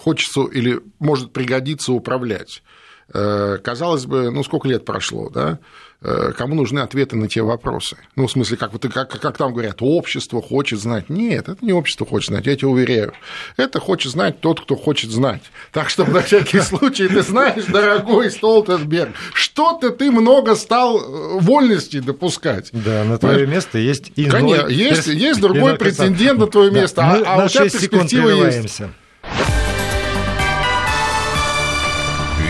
хочется 0.00 0.42
или 0.46 0.80
может 0.98 1.32
пригодиться 1.32 1.92
управлять. 1.92 2.64
Э, 3.12 3.58
казалось 3.62 4.06
бы, 4.06 4.30
ну 4.30 4.44
сколько 4.44 4.68
лет 4.68 4.84
прошло, 4.84 5.30
да? 5.30 5.58
Э, 6.02 6.32
кому 6.36 6.54
нужны 6.54 6.78
ответы 6.80 7.16
на 7.16 7.28
те 7.28 7.42
вопросы? 7.42 7.96
Ну, 8.16 8.26
в 8.26 8.30
смысле, 8.30 8.56
как, 8.56 8.72
как, 8.80 9.20
как 9.20 9.36
там 9.36 9.52
говорят, 9.52 9.76
общество 9.80 10.40
хочет 10.40 10.80
знать. 10.80 11.10
Нет, 11.10 11.48
это 11.48 11.62
не 11.62 11.74
общество 11.74 12.06
хочет 12.06 12.28
знать, 12.28 12.46
я 12.46 12.56
тебя 12.56 12.68
уверяю. 12.68 13.12
Это 13.58 13.80
хочет 13.80 14.12
знать 14.12 14.40
тот, 14.40 14.60
кто 14.60 14.76
хочет 14.76 15.10
знать. 15.10 15.42
Так 15.72 15.90
что, 15.90 16.06
на 16.06 16.22
всякий 16.22 16.60
случай, 16.60 17.06
ты 17.06 17.20
знаешь, 17.20 17.64
дорогой 17.66 18.30
Столтенберг, 18.30 19.14
что-то 19.34 19.90
ты 19.90 20.10
много 20.10 20.54
стал 20.54 20.98
э, 20.98 21.40
вольности 21.40 22.00
допускать. 22.00 22.70
Да, 22.72 23.04
на 23.04 23.18
твое 23.18 23.46
место 23.46 23.76
есть 23.76 24.12
иной... 24.16 24.30
Конечно, 24.30 24.68
есть, 24.68 25.06
есть 25.06 25.40
другой 25.40 25.76
претендент 25.76 26.38
на 26.38 26.46
твое 26.46 26.70
место, 26.70 27.02
а, 27.02 27.42
а 27.42 27.44
у 27.44 27.48
тебя 27.48 27.64
перспектива 27.64 28.30
есть. 28.30 28.80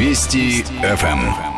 Вести 0.00 0.64
ФМ. 0.80 1.49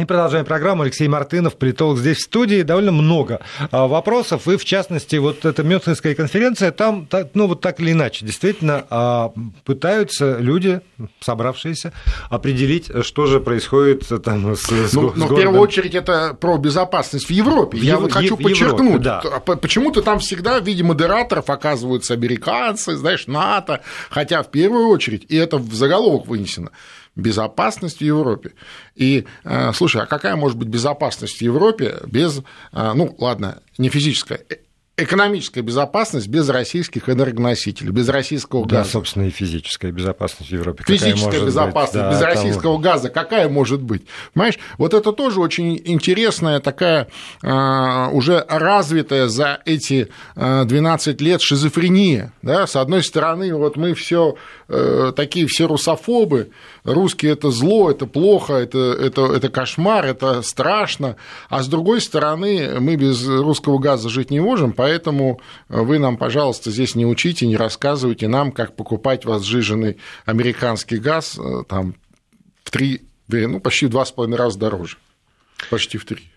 И 0.00 0.06
продолжаем 0.06 0.46
программу. 0.46 0.84
Алексей 0.84 1.06
Мартынов, 1.06 1.58
политолог 1.58 1.98
здесь 1.98 2.16
в 2.16 2.22
студии. 2.22 2.62
Довольно 2.62 2.92
много 2.92 3.40
а, 3.70 3.86
вопросов. 3.86 4.48
И, 4.48 4.56
в 4.56 4.64
частности, 4.64 5.16
вот 5.16 5.44
эта 5.44 5.62
Мюнхенская 5.62 6.14
конференция, 6.14 6.70
там, 6.70 7.06
ну, 7.34 7.46
вот 7.46 7.60
так 7.60 7.78
или 7.78 7.92
иначе, 7.92 8.24
действительно 8.24 8.86
а, 8.88 9.34
пытаются 9.66 10.38
люди, 10.38 10.80
собравшиеся, 11.20 11.92
определить, 12.30 12.90
что 13.04 13.26
же 13.26 13.38
происходит 13.38 14.08
там 14.24 14.56
с, 14.56 14.62
с, 14.62 14.94
ну, 14.94 15.12
с 15.12 15.14
Но 15.14 15.26
в 15.26 15.36
первую 15.36 15.60
очередь 15.60 15.94
это 15.94 16.32
про 16.40 16.56
безопасность 16.56 17.26
в 17.26 17.30
Европе. 17.30 17.76
В 17.76 17.82
Я 17.82 17.96
Ев... 17.96 18.00
вот 18.00 18.12
хочу 18.12 18.36
в 18.36 18.42
подчеркнуть, 18.42 19.04
Европе, 19.04 19.28
да. 19.44 19.56
почему-то 19.56 20.00
там 20.00 20.20
всегда 20.20 20.58
в 20.60 20.64
виде 20.64 20.82
модераторов 20.82 21.50
оказываются 21.50 22.14
американцы, 22.14 22.96
знаешь, 22.96 23.26
НАТО, 23.26 23.82
хотя 24.08 24.42
в 24.42 24.50
первую 24.50 24.88
очередь, 24.88 25.26
и 25.28 25.36
это 25.36 25.58
в 25.58 25.74
заголовок 25.74 26.26
вынесено, 26.26 26.70
безопасность 27.14 27.98
в 27.98 28.02
Европе. 28.02 28.52
И, 28.94 29.26
э, 29.44 29.72
слушай, 29.72 30.02
а 30.02 30.06
какая 30.06 30.36
может 30.36 30.58
быть 30.58 30.68
безопасность 30.68 31.38
в 31.38 31.42
Европе 31.42 32.00
без, 32.06 32.38
э, 32.38 32.92
ну, 32.94 33.14
ладно, 33.18 33.62
не 33.78 33.88
физическая, 33.88 34.40
э, 34.48 34.56
экономическая 34.96 35.62
безопасность 35.62 36.28
без 36.28 36.48
российских 36.50 37.08
энергоносителей, 37.08 37.90
без 37.90 38.08
российского 38.10 38.64
газа. 38.64 38.84
Да, 38.84 38.84
собственно, 38.84 39.24
и 39.24 39.30
физическая 39.30 39.90
безопасность 39.90 40.50
в 40.50 40.54
Европе. 40.54 40.84
Физическая 40.86 41.40
безопасность 41.40 42.04
быть? 42.04 42.12
без 42.12 42.20
да, 42.20 42.26
российского 42.26 42.62
того... 42.62 42.78
газа 42.78 43.08
какая 43.08 43.48
может 43.48 43.80
быть? 43.80 44.02
Понимаешь, 44.34 44.58
вот 44.76 44.92
это 44.92 45.12
тоже 45.12 45.40
очень 45.40 45.80
интересная 45.82 46.60
такая 46.60 47.08
уже 47.42 48.44
развитая 48.48 49.28
за 49.28 49.60
эти 49.64 50.08
12 50.36 51.20
лет 51.22 51.40
шизофрения. 51.40 52.34
Да? 52.42 52.66
С 52.66 52.76
одной 52.76 53.02
стороны, 53.02 53.54
вот 53.54 53.76
мы 53.76 53.94
все 53.94 54.36
такие 55.16 55.46
все 55.46 55.66
русофобы, 55.66 56.50
русские 56.84 57.32
это 57.32 57.50
зло, 57.50 57.90
это 57.90 58.06
плохо, 58.06 58.54
это, 58.54 58.78
это, 58.78 59.32
это 59.32 59.48
кошмар, 59.48 60.04
это 60.06 60.42
страшно, 60.42 61.16
а 61.48 61.62
с 61.62 61.68
другой 61.68 62.00
стороны 62.00 62.80
мы 62.80 62.96
без 62.96 63.26
русского 63.26 63.78
газа 63.78 64.08
жить 64.08 64.30
не 64.30 64.40
можем, 64.40 64.72
поэтому 64.82 65.40
вы 65.68 66.00
нам, 66.00 66.16
пожалуйста, 66.16 66.72
здесь 66.72 66.96
не 66.96 67.06
учите, 67.06 67.46
не 67.46 67.56
рассказывайте 67.56 68.26
нам, 68.26 68.50
как 68.50 68.74
покупать 68.74 69.24
вас 69.24 69.44
сжиженный 69.44 69.98
американский 70.24 70.96
газ 70.96 71.38
э, 71.38 71.62
там, 71.68 71.94
в 72.64 72.72
три, 72.72 73.02
ну, 73.28 73.60
почти 73.60 73.86
в 73.86 73.90
два 73.90 74.04
с 74.04 74.10
половиной 74.10 74.38
раза 74.38 74.58
дороже, 74.58 74.96
почти 75.70 75.98
в 75.98 76.04
три. 76.04 76.32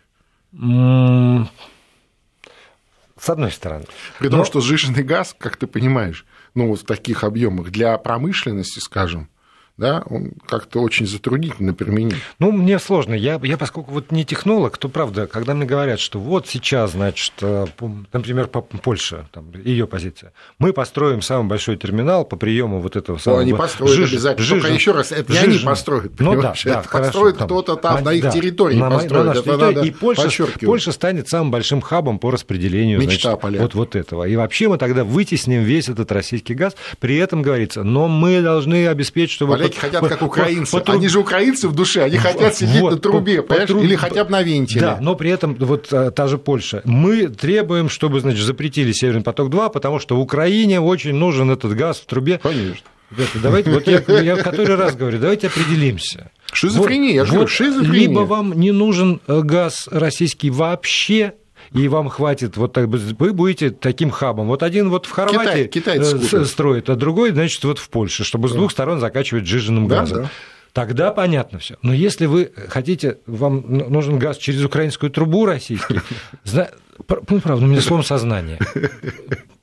С 3.19 3.29
одной 3.29 3.51
стороны. 3.51 3.85
При 4.19 4.29
том, 4.29 4.39
Но... 4.39 4.45
что 4.45 4.61
сжиженный 4.61 5.01
газ, 5.01 5.35
как 5.35 5.57
ты 5.57 5.65
понимаешь, 5.65 6.23
ну, 6.53 6.67
вот 6.67 6.81
в 6.81 6.85
таких 6.85 7.23
объемах 7.23 7.71
для 7.71 7.97
промышленности, 7.97 8.77
скажем, 8.77 9.27
да, 9.77 10.03
он 10.09 10.31
как-то 10.47 10.79
очень 10.79 11.05
затруднительно 11.05 11.73
применить. 11.73 12.15
Ну, 12.39 12.51
мне 12.53 12.79
сложно. 12.79 13.13
Я, 13.13 13.39
я 13.43 13.57
поскольку 13.57 13.91
вот 13.91 14.09
не 14.09 14.23
технолог, 14.23 14.77
то 14.77 14.87
правда, 14.87 15.27
когда 15.27 15.53
мне 15.53 15.65
говорят, 15.65 15.99
что 15.99 16.17
вот 16.17 16.47
сейчас, 16.47 16.91
значит, 16.91 17.33
э, 17.41 17.65
например, 18.13 18.47
по 18.47 18.61
Польше, 18.61 19.27
там, 19.33 19.51
ее 19.51 19.85
позиция, 19.85 20.31
мы 20.59 20.71
построим 20.71 21.21
самый 21.21 21.49
большой 21.49 21.75
терминал 21.75 22.23
по 22.23 22.37
приему 22.37 22.79
вот 22.79 22.95
этого 22.95 23.17
самого... 23.17 23.39
Ну, 23.39 23.43
они 23.43 23.53
построят 23.53 23.93
жиж, 23.93 24.13
обязательно. 24.13 24.45
Жиж, 24.45 24.61
Только 24.61 24.75
еще 24.75 24.91
раз, 24.93 25.11
это 25.11 25.33
не 25.33 25.39
они 25.39 25.57
построят, 25.59 26.19
Ну 26.19 26.41
да, 26.41 26.53
да 26.63 26.79
это 26.79 26.89
построит 26.89 27.35
кто-то 27.35 27.75
там, 27.75 28.01
на 28.01 28.13
их 28.13 28.23
да, 28.23 28.31
территории 28.31 28.77
на, 28.77 28.89
построит. 28.89 29.25
На 29.25 29.31
это 29.31 29.41
территории, 29.41 29.75
надо 29.75 29.87
и 29.87 29.91
Польша, 29.91 30.47
Польша 30.61 30.91
станет 30.93 31.27
самым 31.27 31.51
большим 31.51 31.81
хабом 31.81 32.19
по 32.19 32.31
распределению 32.31 32.99
Мечта 32.99 33.37
значит, 33.37 33.59
вот, 33.59 33.75
вот 33.75 33.95
этого. 33.97 34.23
И 34.23 34.37
вообще 34.37 34.69
мы 34.69 34.77
тогда 34.77 35.03
вытесним 35.03 35.63
весь 35.63 35.89
этот 35.89 36.13
российский 36.13 36.53
газ. 36.53 36.77
При 36.99 37.17
этом 37.17 37.41
говорится, 37.41 37.83
но 37.83 38.07
мы 38.07 38.41
должны 38.41 38.87
обеспечить, 38.87 39.35
чтобы 39.35 39.53
поляки 39.53 39.64
хотят, 39.73 40.07
как 40.07 40.21
украинцы. 40.21 40.71
По, 40.71 40.79
по, 40.79 40.93
они 40.93 41.07
же 41.07 41.19
украинцы 41.19 41.67
в 41.67 41.75
душе, 41.75 42.03
они 42.03 42.17
хотят 42.17 42.55
сидеть 42.55 42.81
вот, 42.81 42.91
на 42.91 42.97
трубе, 42.99 43.41
по, 43.41 43.55
по, 43.55 43.61
или 43.61 43.95
хотя 43.95 44.23
бы 44.23 44.31
на 44.31 44.41
вентиле. 44.43 44.81
Да, 44.81 44.97
но 45.01 45.15
при 45.15 45.31
этом 45.31 45.55
вот 45.55 45.87
а, 45.91 46.11
та 46.11 46.27
же 46.27 46.37
Польша. 46.37 46.81
Мы 46.85 47.27
требуем, 47.27 47.89
чтобы, 47.89 48.19
значит, 48.19 48.45
запретили 48.45 48.91
Северный 48.91 49.23
поток-2, 49.23 49.71
потому 49.71 49.99
что 49.99 50.15
в 50.15 50.19
Украине 50.19 50.79
очень 50.79 51.15
нужен 51.15 51.49
этот 51.49 51.75
газ 51.75 51.97
в 51.97 52.05
трубе. 52.05 52.39
Конечно. 52.41 52.87
Давайте, 53.35 53.71
вот 53.71 53.87
я, 53.87 54.01
я 54.21 54.35
который 54.37 54.75
раз 54.75 54.95
говорю, 54.95 55.19
давайте 55.19 55.47
определимся. 55.47 56.31
Шизофрения, 56.51 57.09
вот, 57.09 57.15
я 57.15 57.25
же 57.25 57.31
говорю, 57.31 57.47
шизофрения. 57.47 58.07
Либо 58.07 58.19
вам 58.21 58.53
не 58.53 58.71
нужен 58.71 59.21
э, 59.27 59.41
газ 59.41 59.87
российский 59.91 60.49
вообще, 60.49 61.33
и 61.73 61.87
вам 61.87 62.09
хватит, 62.09 62.57
вот 62.57 62.73
так, 62.73 62.87
вы 62.87 63.33
будете 63.33 63.69
таким 63.69 64.11
хабом. 64.11 64.47
Вот 64.47 64.63
один 64.63 64.89
вот 64.89 65.05
в 65.05 65.11
Хорватии 65.11 65.67
Китай, 65.67 65.99
э, 65.99 66.45
строит, 66.45 66.89
а 66.89 66.95
другой, 66.95 67.31
значит, 67.31 67.63
вот 67.63 67.79
в 67.79 67.89
Польше, 67.89 68.23
чтобы 68.23 68.49
с 68.49 68.51
двух 68.51 68.71
сторон 68.71 68.99
закачивать 68.99 69.45
жиженным 69.45 69.87
газом. 69.87 70.23
Да. 70.23 70.31
Тогда 70.75 71.11
понятно 71.11 71.57
все. 71.57 71.77
Но 71.83 71.93
если 71.93 72.25
вы 72.25 72.51
хотите, 72.67 73.19
вам 73.27 73.63
нужен 73.65 74.19
газ 74.19 74.35
через 74.37 74.61
украинскую 74.61 75.09
трубу 75.09 75.45
российский, 75.45 76.01
ну, 76.53 77.39
правда, 77.39 77.63
у 77.63 77.67
меня 77.69 77.79
слом 77.79 78.03
сознания. 78.03 78.59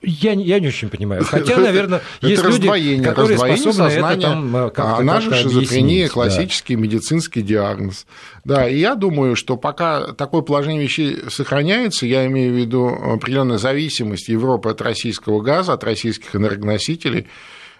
Я, 0.00 0.32
я 0.32 0.58
не 0.58 0.68
очень 0.68 0.88
понимаю. 0.88 1.22
Хотя, 1.22 1.58
наверное, 1.58 2.00
есть 2.22 2.42
люди, 2.42 3.02
которые 3.02 3.36
способны 3.36 3.90
сознания, 3.90 4.12
это 4.14 4.22
там 4.22 4.56
э, 4.56 4.70
как-то 4.70 4.96
Она 4.96 5.20
же 5.20 5.34
шизофрения, 5.34 6.08
классический 6.08 6.76
да. 6.76 6.80
медицинский 6.80 7.42
диагноз. 7.42 8.06
Да, 8.46 8.66
и 8.66 8.78
я 8.78 8.94
думаю, 8.94 9.36
что 9.36 9.58
пока 9.58 10.14
такое 10.14 10.40
положение 10.40 10.82
вещей 10.82 11.18
сохраняется, 11.28 12.06
я 12.06 12.26
имею 12.26 12.54
в 12.54 12.56
виду 12.56 12.86
определенная 12.88 13.58
зависимость 13.58 14.30
Европы 14.30 14.70
от 14.70 14.80
российского 14.80 15.42
газа, 15.42 15.74
от 15.74 15.84
российских 15.84 16.34
энергоносителей, 16.34 17.26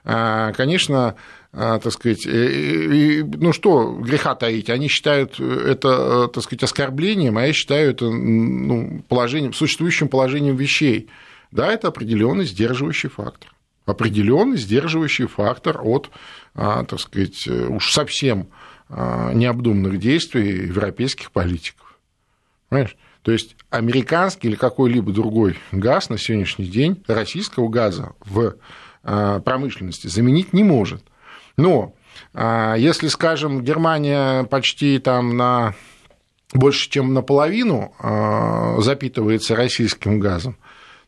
а, 0.05 0.53
конечно, 0.53 1.15
так 1.53 1.93
сказать, 1.93 2.27
ну 2.27 3.53
что 3.53 3.93
греха 3.93 4.35
таить, 4.35 4.71
они 4.71 4.89
считают 4.89 5.39
это, 5.39 6.29
так 6.29 6.43
сказать, 6.43 6.63
оскорблением, 6.63 7.37
а 7.37 7.47
я 7.47 7.53
считаю 7.53 7.91
это 7.91 8.09
ну, 8.09 9.03
положением, 9.09 9.53
существующим 9.53 10.09
положением 10.09 10.57
вещей. 10.57 11.11
Да, 11.51 11.71
это 11.71 11.89
определенный 11.89 12.47
сдерживающий 12.47 13.11
фактор. 13.11 13.53
Определенный 13.85 14.57
сдерживающий 14.57 15.27
фактор 15.27 15.81
от, 15.83 16.11
а, 16.55 16.85
так 16.85 17.01
сказать, 17.01 17.47
уж 17.47 17.93
совсем 17.93 18.49
необдуманных 18.89 19.99
действий 19.99 20.67
европейских 20.67 21.33
политиков. 21.33 21.99
Понимаешь? 22.69 22.97
То 23.23 23.31
есть 23.31 23.57
американский 23.71 24.49
или 24.49 24.57
какой-либо 24.57 25.13
другой 25.13 25.59
газ 25.71 26.11
на 26.11 26.19
сегодняшний 26.19 26.67
день 26.67 27.03
российского 27.07 27.69
газа 27.69 28.13
в 28.21 28.57
а, 29.05 29.41
промышленности 29.41 30.09
заменить 30.09 30.53
не 30.53 30.65
может. 30.65 31.03
Но 31.57 31.95
а, 32.35 32.75
если, 32.75 33.09
скажем, 33.09 33.63
Германия 33.63 34.45
почти 34.45 34.99
там 34.99 35.37
на 35.37 35.75
больше, 36.53 36.91
чем 36.91 37.15
наполовину 37.15 37.95
а, 37.99 38.81
запитывается 38.81 39.57
российским 39.57 40.21
газом, 40.21 40.57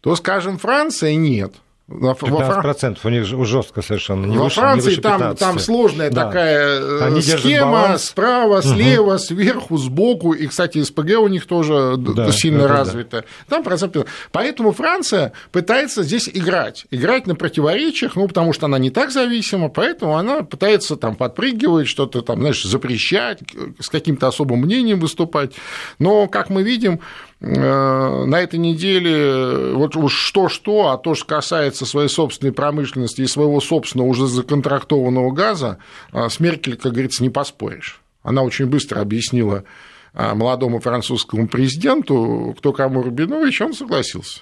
то, 0.01 0.15
скажем, 0.17 0.59
Франция 0.59 1.15
нет. 1.15 1.55
15% 1.87 2.99
у 3.05 3.09
них 3.11 3.25
жестко 3.27 3.83
совершенно. 3.83 4.25
Не 4.25 4.39
Во 4.39 4.45
выше, 4.45 4.57
Франции 4.57 4.91
не 4.91 4.97
выше 4.97 5.03
там, 5.03 5.37
там 5.37 5.59
сложная 5.59 6.11
да. 6.11 6.27
такая 6.27 6.81
э, 6.81 7.05
Они 7.05 7.21
схема 7.21 7.99
справа, 7.99 8.63
слева, 8.63 9.15
угу. 9.15 9.19
сверху, 9.19 9.77
сбоку. 9.77 10.33
И, 10.33 10.47
кстати, 10.47 10.83
СПГ 10.83 11.19
у 11.19 11.29
них 11.29 11.47
тоже 11.47 11.97
да, 11.99 12.33
сильно 12.33 12.69
развито. 12.69 13.19
Да. 13.19 13.57
Там 13.57 13.65
процент. 13.65 13.97
Поэтому 14.33 14.73
Франция 14.73 15.33
пытается 15.53 16.03
здесь 16.05 16.31
играть. 16.33 16.87
Играть 16.91 17.27
на 17.27 17.35
противоречиях, 17.35 18.17
ну, 18.17 18.29
потому 18.29 18.55
что 18.55 18.65
она 18.65 18.79
не 18.79 18.89
так 18.89 19.11
зависима, 19.11 19.69
поэтому 19.69 20.17
она 20.17 20.43
пытается 20.43 20.97
там 20.97 21.17
подпрыгивать, 21.17 21.87
что-то 21.87 22.23
там, 22.23 22.41
знаешь, 22.41 22.65
запрещать, 22.65 23.41
с 23.79 23.91
каким-то 23.91 24.29
особым 24.29 24.61
мнением 24.61 25.01
выступать. 25.01 25.53
Но, 25.99 26.29
как 26.29 26.49
мы 26.49 26.63
видим, 26.63 27.01
на 27.45 28.41
этой 28.41 28.59
неделе 28.59 29.75
вот 29.75 29.97
уж 29.97 30.15
что-что, 30.15 30.89
а 30.89 30.99
то, 30.99 31.15
что 31.15 31.27
касается 31.27 31.85
своей 31.85 32.09
собственной 32.09 32.53
промышленности 32.53 33.21
и 33.21 33.27
своего 33.27 33.61
собственного 33.61 34.09
уже 34.09 34.27
законтрактованного 34.27 35.31
газа, 35.31 35.79
э, 36.13 36.29
с 36.29 36.41
Меркель, 36.41 36.77
как 36.77 36.93
говорится, 36.93 37.23
не 37.23 37.31
поспоришь. 37.31 38.01
Она 38.23 38.43
очень 38.43 38.67
быстро 38.67 39.01
объяснила 39.01 39.65
э, 40.15 40.35
молодому 40.35 40.81
французскому 40.81 41.47
президенту, 41.47 42.55
кто 42.59 42.73
кому 42.73 43.03
Рубинович, 43.03 43.61
он 43.61 43.75
согласился. 43.75 44.41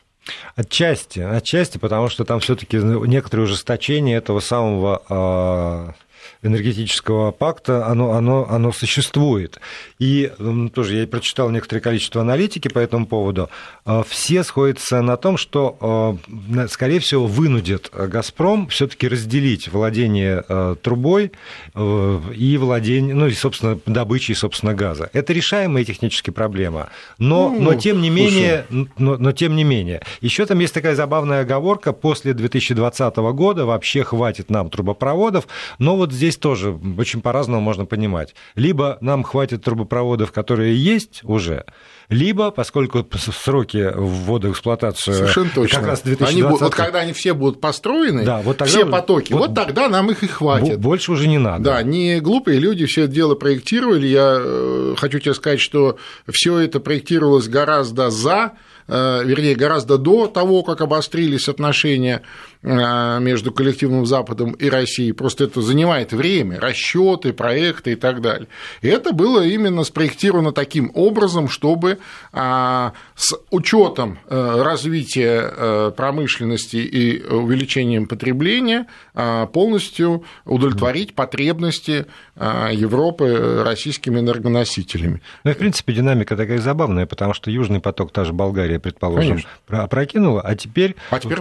Отчасти, 0.54 1.18
отчасти, 1.18 1.78
потому 1.78 2.08
что 2.08 2.24
там 2.24 2.38
все-таки 2.38 2.76
некоторые 2.76 3.46
ужесточения 3.46 4.16
этого 4.16 4.38
самого 4.38 5.96
энергетического 6.42 7.30
пакта, 7.30 7.86
оно, 7.86 8.12
оно, 8.12 8.46
оно 8.48 8.72
существует. 8.72 9.60
И 9.98 10.30
тоже 10.74 10.96
я 10.96 11.06
прочитал 11.06 11.50
некоторое 11.50 11.80
количество 11.80 12.20
аналитики 12.20 12.68
по 12.68 12.78
этому 12.78 13.06
поводу. 13.06 13.50
А, 13.84 14.02
все 14.02 14.44
сходятся 14.44 15.00
на 15.02 15.16
том, 15.16 15.36
что, 15.36 15.76
а, 15.80 16.66
скорее 16.68 17.00
всего, 17.00 17.26
вынудит 17.26 17.90
«Газпром» 17.92 18.68
все 18.68 18.86
таки 18.86 19.08
разделить 19.08 19.68
владение 19.68 20.44
а, 20.48 20.76
трубой 20.76 21.32
и 21.74 22.56
владение, 22.58 23.14
ну 23.14 23.26
и, 23.26 23.32
собственно, 23.32 23.78
добычей, 23.86 24.34
собственно, 24.34 24.74
газа. 24.74 25.10
Это 25.12 25.32
решаемая 25.32 25.84
технически 25.84 26.30
проблема. 26.30 26.90
Но, 27.18 27.50
ну, 27.50 27.60
но 27.60 27.74
тем 27.74 28.00
не 28.00 28.10
менее, 28.10 28.66
но, 28.70 29.16
но 29.16 29.32
тем 29.32 29.56
не 29.56 29.64
менее, 29.64 30.02
еще 30.20 30.46
там 30.46 30.58
есть 30.58 30.74
такая 30.74 30.94
забавная 30.94 31.42
оговорка, 31.42 31.92
после 31.92 32.34
2020 32.34 33.16
года 33.16 33.66
вообще 33.66 34.04
хватит 34.04 34.50
нам 34.50 34.70
трубопроводов, 34.70 35.46
но 35.78 35.96
вот 35.96 36.11
здесь 36.12 36.36
тоже 36.36 36.78
очень 36.98 37.20
по-разному 37.20 37.60
можно 37.60 37.84
понимать. 37.84 38.34
Либо 38.54 38.98
нам 39.00 39.22
хватит 39.22 39.64
трубопроводов, 39.64 40.32
которые 40.32 40.76
есть 40.76 41.20
уже, 41.24 41.64
либо, 42.08 42.50
поскольку 42.50 43.06
сроки 43.16 43.90
ввода 43.94 44.48
в 44.48 44.52
эксплуатацию 44.52 45.14
Совершенно 45.14 45.50
точно. 45.54 45.78
как 45.78 45.88
раз 45.88 46.02
2020... 46.02 46.34
Они, 46.34 46.42
вот 46.42 46.74
когда 46.74 47.00
они 47.00 47.12
все 47.12 47.32
будут 47.34 47.60
построены, 47.60 48.24
да, 48.24 48.42
вот 48.42 48.58
тогда, 48.58 48.70
все 48.70 48.86
потоки, 48.86 49.32
вот, 49.32 49.48
вот 49.48 49.54
тогда 49.54 49.88
нам 49.88 50.10
их 50.10 50.22
и 50.22 50.26
хватит. 50.26 50.78
Больше 50.78 51.12
уже 51.12 51.26
не 51.26 51.38
надо. 51.38 51.64
Да, 51.64 51.82
не 51.82 52.20
глупые 52.20 52.58
люди 52.58 52.86
все 52.86 53.04
это 53.04 53.12
дело 53.12 53.34
проектировали. 53.34 54.06
Я 54.06 54.36
э, 54.38 54.94
хочу 54.98 55.18
тебе 55.18 55.34
сказать, 55.34 55.60
что 55.60 55.96
все 56.30 56.58
это 56.58 56.80
проектировалось 56.80 57.48
гораздо 57.48 58.10
за 58.10 58.52
Э, 58.88 59.22
вернее, 59.24 59.54
гораздо 59.54 59.96
до 59.98 60.26
того, 60.26 60.62
как 60.62 60.80
обострились 60.80 61.48
отношения 61.48 62.22
э, 62.62 63.20
между 63.20 63.52
коллективным 63.52 64.06
Западом 64.06 64.52
и 64.52 64.68
Россией. 64.68 65.12
Просто 65.12 65.44
это 65.44 65.62
занимает 65.62 66.01
время, 66.10 66.58
расчеты, 66.58 67.32
проекты 67.32 67.92
и 67.92 67.94
так 67.94 68.20
далее. 68.20 68.48
И 68.80 68.88
это 68.88 69.12
было 69.12 69.46
именно 69.46 69.84
спроектировано 69.84 70.50
таким 70.50 70.90
образом, 70.94 71.48
чтобы 71.48 71.98
а, 72.32 72.94
с 73.14 73.34
учетом 73.50 74.18
э, 74.28 74.62
развития 74.62 75.92
промышленности 75.92 76.76
и 76.76 77.22
увеличением 77.22 78.06
потребления 78.06 78.86
полностью 79.14 80.24
удовлетворить 80.44 81.14
потребности 81.14 82.06
Европы 82.36 83.62
российскими 83.64 84.20
энергоносителями. 84.20 85.20
Ну 85.44 85.50
и, 85.50 85.54
в 85.54 85.58
принципе, 85.58 85.92
динамика 85.92 86.36
такая 86.36 86.58
забавная, 86.58 87.06
потому 87.06 87.34
что 87.34 87.50
Южный 87.50 87.80
поток, 87.80 88.12
та 88.12 88.24
же 88.24 88.32
Болгария, 88.32 88.78
предположим, 88.78 89.42
Конечно. 89.68 89.84
опрокинула, 89.84 90.40
а 90.40 90.54
теперь... 90.54 90.96
А 91.10 91.18
теперь 91.18 91.40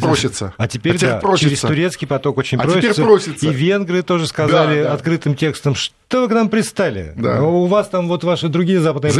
просится. 0.00 0.54
А 0.56 0.66
теперь, 0.68 0.94
а 0.94 0.98
теперь 0.98 1.10
да, 1.10 1.18
просится. 1.18 1.48
через 1.48 1.60
турецкий 1.60 2.06
поток 2.06 2.38
очень 2.38 2.58
а 2.58 2.62
просится. 2.62 2.92
Теперь 2.92 3.04
просится. 3.04 3.46
И 3.46 3.52
венгры 3.52 4.02
тоже 4.02 4.26
сказали 4.26 4.82
да, 4.82 4.88
да. 4.88 4.94
открытым 4.94 5.34
текстом, 5.34 5.74
что 5.74 6.22
вы 6.22 6.28
к 6.28 6.32
нам 6.32 6.48
пристали. 6.48 7.12
Да. 7.16 7.42
У 7.42 7.66
вас 7.66 7.88
там 7.88 8.08
вот 8.08 8.24
ваши 8.24 8.48
другие 8.48 8.80
западные 8.80 9.12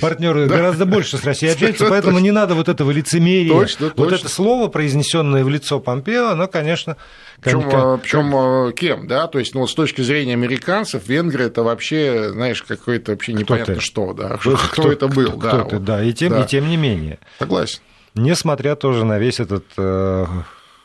партнеры 0.00 0.46
да. 0.46 0.56
гораздо 0.56 0.86
больше 0.86 1.16
с 1.16 1.24
Россией 1.24 1.52
общаются, 1.54 1.86
поэтому 1.88 2.18
не 2.18 2.30
надо 2.30 2.54
вот 2.54 2.68
этого 2.68 2.90
лицемерия. 2.90 3.52
Точно, 3.52 3.86
вот 3.86 3.96
точно. 3.96 4.14
это 4.16 4.28
слово, 4.28 4.68
произнесенное 4.68 5.44
в 5.44 5.48
лицо 5.48 5.80
Помпео, 5.80 6.30
оно, 6.30 6.48
конечно... 6.48 6.96
Причем, 7.44 7.70
как... 7.70 8.02
причем 8.02 8.34
э, 8.34 8.72
кем, 8.72 9.06
да? 9.06 9.26
То 9.26 9.38
есть, 9.38 9.54
ну, 9.54 9.66
с 9.66 9.74
точки 9.74 10.00
зрения 10.00 10.32
американцев, 10.32 11.06
венгры 11.06 11.44
это 11.44 11.62
вообще, 11.62 12.30
знаешь, 12.32 12.62
какое-то 12.62 13.12
вообще 13.12 13.34
непонятно 13.34 13.74
кто 13.74 13.82
что, 13.82 14.12
да. 14.14 14.38
Кто, 14.38 14.56
кто 14.56 14.90
это 14.90 15.08
был, 15.08 15.32
кто, 15.32 15.40
да. 15.40 15.48
Кто 15.48 15.58
вот. 15.58 15.70
ты, 15.70 15.78
да. 15.78 16.02
И 16.02 16.12
тем, 16.12 16.32
да. 16.32 16.42
и 16.42 16.46
тем 16.46 16.68
не 16.68 16.76
менее. 16.76 17.18
Согласен. 17.38 17.80
Несмотря 18.14 18.76
тоже 18.76 19.04
на 19.04 19.18
весь 19.18 19.40
этот 19.40 19.64
э, 19.76 20.26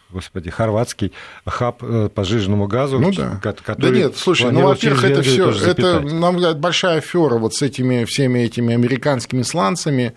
господи, 0.10 0.50
хорватский 0.50 1.14
хаб 1.46 1.84
э, 1.84 2.10
по 2.14 2.24
жиженному 2.24 2.68
газу, 2.68 3.00
ну, 3.00 3.12
да. 3.12 3.40
который 3.42 3.78
Да 3.78 3.90
нет, 3.90 4.18
слушай, 4.18 4.52
ну, 4.52 4.68
во-первых, 4.68 5.04
это 5.04 5.22
все, 5.22 5.52
это, 5.52 6.00
на 6.02 6.32
мой 6.32 6.36
взгляд, 6.36 6.60
большая 6.60 6.98
афера 6.98 7.36
вот 7.36 7.54
с 7.54 7.62
этими 7.62 8.06
всеми 8.06 8.40
этими 8.40 8.74
американскими 8.74 9.44
сланцами, 9.44 10.14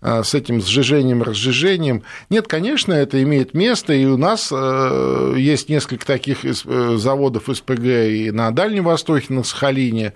с 0.00 0.34
этим 0.34 0.60
сжижением, 0.60 1.22
разжижением. 1.22 2.02
Нет, 2.30 2.48
конечно, 2.48 2.92
это 2.92 3.22
имеет 3.22 3.54
место, 3.54 3.92
и 3.92 4.04
у 4.04 4.16
нас 4.16 4.50
есть 4.50 5.68
несколько 5.68 6.06
таких 6.06 6.38
заводов 6.42 7.44
СПГ 7.52 7.84
и 7.84 8.30
на 8.30 8.50
Дальнем 8.50 8.84
Востоке, 8.84 9.32
на 9.32 9.42
Сахалине, 9.42 10.12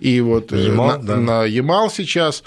и 0.00 0.20
вот 0.20 0.52
Ямал, 0.52 0.98
на, 0.98 0.98
да. 0.98 1.16
на 1.16 1.44
Ямал 1.44 1.90
сейчас. 1.90 2.42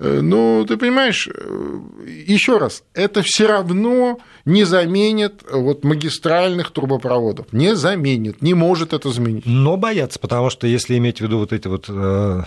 Э, 0.00 0.20
ну, 0.22 0.64
ты 0.66 0.78
понимаешь, 0.78 1.28
э, 1.28 1.78
еще 2.26 2.56
раз, 2.56 2.84
это 2.94 3.22
все 3.22 3.46
равно 3.46 4.18
не 4.46 4.64
заменит 4.64 5.42
вот 5.50 5.84
магистральных 5.84 6.70
трубопроводов. 6.72 7.52
Не 7.52 7.76
заменит, 7.76 8.40
не 8.40 8.54
может 8.54 8.94
это 8.94 9.10
заменить. 9.10 9.44
Но 9.44 9.76
боятся, 9.76 10.18
потому 10.18 10.48
что 10.48 10.66
если 10.66 10.96
иметь 10.96 11.18
в 11.18 11.20
виду 11.20 11.38
вот 11.38 11.52
эти 11.52 11.68
вот 11.68 11.84
э, 11.88 12.42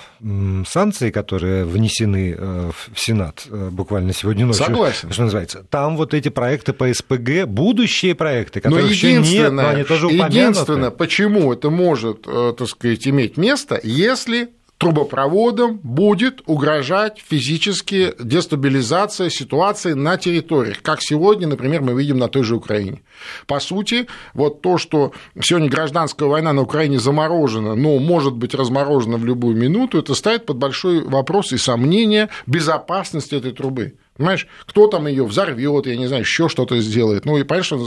санкции, 0.68 1.12
которые 1.12 1.66
внесены 1.66 2.36
э, 2.36 2.72
в 2.92 3.00
Сенат 3.00 3.46
э, 3.48 3.70
буквально 3.70 4.14
сегодня 4.14 4.48
ночью, 4.48 4.66
Согласен. 4.66 5.12
что 5.12 5.24
называется, 5.24 5.66
там 5.70 5.96
вот 5.96 6.16
эти 6.16 6.30
проекты 6.30 6.74
по 6.74 6.92
СПГ, 6.92 7.46
будущие 7.46 8.16
проекты, 8.16 8.62
которые 8.62 8.90
еще 8.90 9.14
нет, 9.14 9.52
но 9.52 9.70
они 9.70 9.84
тоже 9.84 10.08
упомянуты. 10.08 10.38
Единственное, 10.40 10.90
почему 10.90 11.54
это 11.54 11.70
может, 11.70 12.24
так 12.24 12.68
сказать, 12.68 13.08
иметь 13.08 13.38
место, 13.38 13.80
если 13.84 14.50
трубопроводом 14.78 15.80
будет 15.84 16.42
угрожать 16.46 17.22
физически 17.26 18.14
дестабилизация 18.20 19.30
ситуации 19.30 19.94
на 19.94 20.18
территориях, 20.18 20.82
как 20.82 21.02
сегодня, 21.02 21.48
например, 21.48 21.82
мы 21.82 21.94
видим 21.94 22.18
на 22.18 22.28
той 22.28 22.44
же 22.44 22.56
Украине. 22.56 23.02
По 23.48 23.60
сути, 23.60 24.08
вот 24.34 24.62
то, 24.62 24.78
что 24.78 25.14
сегодня 25.42 25.70
гражданская 25.70 26.28
война 26.28 26.54
на 26.54 26.62
Украине 26.62 27.00
заморожена, 27.00 27.76
но 27.76 27.98
может 28.00 28.34
быть 28.34 28.54
разморожена 28.54 29.18
в 29.18 29.26
любую 29.26 29.56
минуту, 29.56 30.00
это 30.00 30.16
ставит 30.16 30.46
под 30.46 30.58
большой 30.58 31.02
вопрос 31.02 31.54
и 31.54 31.58
сомнение 31.58 32.30
безопасности 32.46 33.36
этой 33.36 33.54
трубы. 33.54 33.94
Понимаешь, 34.18 34.48
кто 34.66 34.88
там 34.88 35.08
ее 35.08 35.26
взорвет, 35.26 35.88
я 35.88 35.98
не 35.98 36.08
знаю, 36.08 36.22
еще 36.22 36.48
что-то 36.48 36.80
сделает. 36.80 37.26
Ну, 37.26 37.38
и, 37.38 37.44
конечно, 37.44 37.80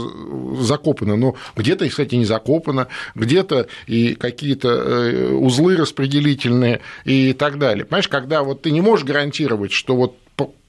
закопано, 0.61 1.15
но 1.15 1.35
где-то, 1.55 1.87
кстати, 1.87 2.15
не 2.15 2.25
закопано, 2.25 2.87
где-то 3.15 3.67
и 3.85 4.13
какие-то 4.15 4.67
э, 4.67 5.33
узлы 5.33 5.77
распределительные 5.77 6.81
и 7.05 7.33
так 7.33 7.59
далее. 7.59 7.85
Понимаешь, 7.85 8.09
когда 8.09 8.43
вот 8.43 8.63
ты 8.63 8.71
не 8.71 8.81
можешь 8.81 9.05
гарантировать, 9.05 9.71
что 9.71 9.95
вот 9.95 10.17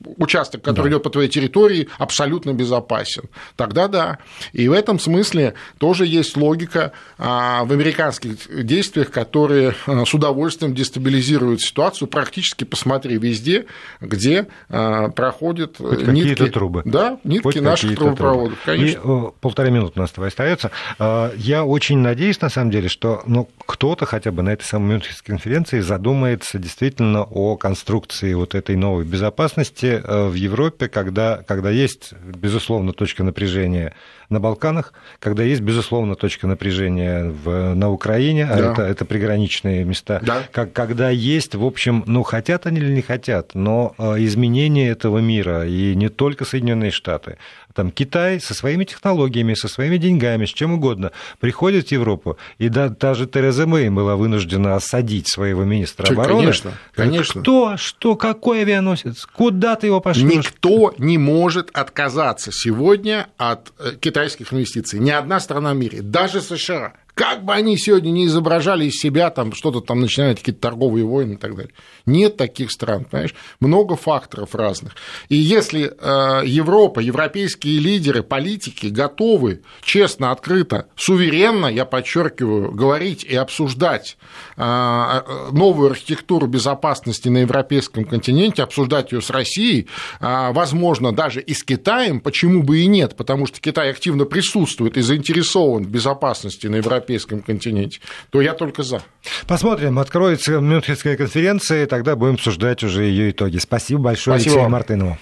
участок, 0.05 0.63
который 0.63 0.85
да. 0.85 0.91
идет 0.91 1.03
по 1.03 1.11
твоей 1.11 1.29
территории, 1.29 1.89
абсолютно 1.99 2.53
безопасен. 2.53 3.25
Тогда 3.57 3.89
да. 3.89 4.19
И 4.53 4.69
в 4.69 4.73
этом 4.73 4.99
смысле 4.99 5.55
тоже 5.79 6.07
есть 6.07 6.37
логика 6.37 6.93
а, 7.19 7.65
в 7.65 7.73
американских 7.73 8.65
действиях, 8.65 9.11
которые 9.11 9.75
а, 9.87 10.05
с 10.05 10.15
удовольствием 10.15 10.75
дестабилизируют 10.75 11.61
ситуацию. 11.61 12.09
Практически 12.09 12.65
посмотри 12.65 13.19
везде, 13.19 13.67
где 14.01 14.47
а, 14.69 15.09
проходят 15.09 15.77
Хоть 15.79 16.07
нитки. 16.07 16.47
трубы. 16.49 16.83
Да, 16.85 17.19
нитки 17.25 17.43
Хоть 17.43 17.61
наших 17.61 17.97
трубопроводов, 17.97 18.59
трубы. 18.65 18.79
конечно. 18.79 18.99
И 18.99 19.41
полторы 19.41 19.71
минуты 19.71 19.95
у 19.97 20.01
нас 20.01 20.11
с 20.11 20.13
тобой 20.13 20.29
остается. 20.29 20.71
Я 20.99 21.65
очень 21.65 21.99
надеюсь, 21.99 22.41
на 22.41 22.49
самом 22.49 22.71
деле, 22.71 22.89
что 22.89 23.23
ну, 23.27 23.49
кто-то 23.67 24.07
хотя 24.07 24.33
бы 24.33 24.43
на 24.43 24.51
этой 24.51 24.65
самой 24.65 24.95
Мюнхенской 24.95 25.35
конференции 25.35 25.81
задумается 25.81 26.59
действительно 26.59 27.23
о 27.23 27.57
конструкции 27.57 28.35
вот 28.35 28.55
этой 28.55 28.77
новой 28.77 29.05
безопасности, 29.05 29.88
месте 29.89 30.07
в 30.09 30.35
Европе, 30.35 30.89
когда, 30.89 31.43
когда 31.47 31.71
есть, 31.71 32.13
безусловно, 32.13 32.93
точка 32.93 33.25
напряжения 33.25 33.95
на 34.29 34.41
Балканах, 34.41 34.93
когда 35.21 35.43
есть, 35.43 35.63
безусловно, 35.63 36.15
точка 36.15 36.47
напряжения 36.47 37.25
в, 37.25 37.75
на 37.75 37.91
Украине, 37.91 38.45
а 38.45 38.57
да. 38.57 38.73
это, 38.73 38.83
это 38.83 39.05
приграничные 39.05 39.85
места, 39.85 40.21
да. 40.23 40.43
как, 40.53 40.73
когда 40.73 41.09
есть, 41.09 41.55
в 41.55 41.65
общем, 41.65 42.05
ну, 42.07 42.23
хотят 42.23 42.67
они 42.67 42.79
или 42.79 42.93
не 42.93 43.03
хотят, 43.03 43.55
но 43.55 43.95
изменение 43.99 44.91
этого 44.91 45.19
мира, 45.19 45.67
и 45.67 45.95
не 45.95 46.09
только 46.09 46.45
Соединенные 46.45 46.91
Штаты, 46.91 47.39
там 47.75 47.91
Китай 47.91 48.41
со 48.41 48.55
своими 48.55 48.85
технологиями, 48.85 49.55
со 49.55 49.69
своими 49.69 49.99
деньгами, 49.99 50.47
с 50.47 50.51
чем 50.51 50.75
угодно, 50.75 51.13
приходит 51.39 51.89
в 51.89 51.93
Европу, 51.93 52.37
и 52.59 52.69
да, 52.69 52.91
та 52.91 53.15
же 53.15 53.27
Тереза 53.27 53.67
Мэй 53.67 53.89
была 53.89 54.17
вынуждена 54.17 54.75
осадить 54.75 55.29
своего 55.29 55.65
министра 55.65 56.07
обороны. 56.13 56.41
Конечно, 56.41 56.73
конечно. 56.95 57.41
Кто, 57.41 57.77
что, 57.77 58.17
какой 58.17 58.63
авианосец, 58.63 59.25
куда 59.27 59.77
ты 59.79 59.87
его 59.87 60.01
пошлешь? 60.01 60.31
Никто 60.31 60.95
не 60.99 61.19
может 61.19 61.71
отказаться 61.73 62.51
сегодня 62.53 63.29
от 63.37 63.73
э, 63.79 63.93
китайских 64.01 64.53
инвестиций. 64.53 64.99
Ни 64.99 65.11
одна 65.11 65.41
страна 65.41 65.73
в 65.73 65.77
мире, 65.77 66.03
даже 66.03 66.41
США. 66.41 66.95
Как 67.19 67.45
бы 67.45 67.53
они 67.53 67.77
сегодня 67.77 68.11
не 68.11 68.27
изображали 68.27 68.85
из 68.85 69.01
себя, 69.01 69.31
там 69.31 69.53
что-то 69.53 69.81
там 69.81 69.99
начинают, 69.99 70.39
какие-то 70.39 70.61
торговые 70.61 71.05
войны 71.05 71.33
и 71.33 71.37
так 71.37 71.57
далее. 71.57 71.73
Нет 72.07 72.37
таких 72.37 72.71
стран, 72.71 73.07
понимаешь? 73.11 73.35
Много 73.59 73.97
факторов 73.97 74.55
разных. 74.55 74.95
И 75.29 75.35
если 75.35 75.93
э, 75.99 76.47
Европа, 76.47 77.01
европейские 77.01 77.81
лидеры, 77.81 78.23
политики 78.23 78.87
готовы 78.87 79.63
честно, 79.83 80.31
открыто, 80.31 80.87
суверенно, 80.95 81.67
я 81.67 81.87
подчеркиваю, 81.87 82.71
говорить 82.71 83.25
и 83.25 83.35
обсуждать 83.35 84.17
э, 84.57 85.21
новую 85.51 85.91
архитектуру 85.91 86.47
безопасности 86.47 87.29
на 87.29 87.39
европейском 87.39 88.05
континенте, 88.05 88.63
обсуждать 88.63 89.11
ее 89.11 89.23
с 89.23 89.31
Россией, 89.31 89.89
э, 90.21 90.53
возможно, 90.53 91.11
даже 91.11 91.41
и 91.41 91.53
с 91.53 91.65
Китаем, 91.65 92.21
почему 92.21 92.63
бы 92.63 92.79
и 92.79 92.87
нет, 92.87 93.17
потому 93.17 93.47
что 93.47 93.61
Китай 93.61 93.91
активно 93.91 94.25
присутствует 94.25 94.97
и 94.97 95.01
заинтересован 95.01 95.83
в 95.83 95.89
безопасности 95.89 96.69
на 96.69 96.77
европейском 96.77 97.08
европейском 97.09 97.43
континенте, 97.43 98.01
то 98.31 98.41
я 98.41 98.55
только 98.55 98.83
за. 98.83 99.03
Посмотрим, 99.47 99.99
откроется 99.99 100.61
Мюнхенская 100.61 101.17
конференция, 101.17 101.85
и 101.85 101.87
тогда 101.87 102.17
будем 102.17 102.35
обсуждать 102.35 102.83
уже 102.83 103.05
ее 103.05 103.31
итоги. 103.31 103.59
Спасибо 103.59 104.01
большое, 104.01 104.39
Спасибо. 104.39 104.55
Алексею 104.57 104.71
Мартынову. 104.71 105.19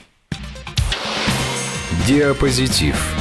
Диапозитив. 2.07 3.16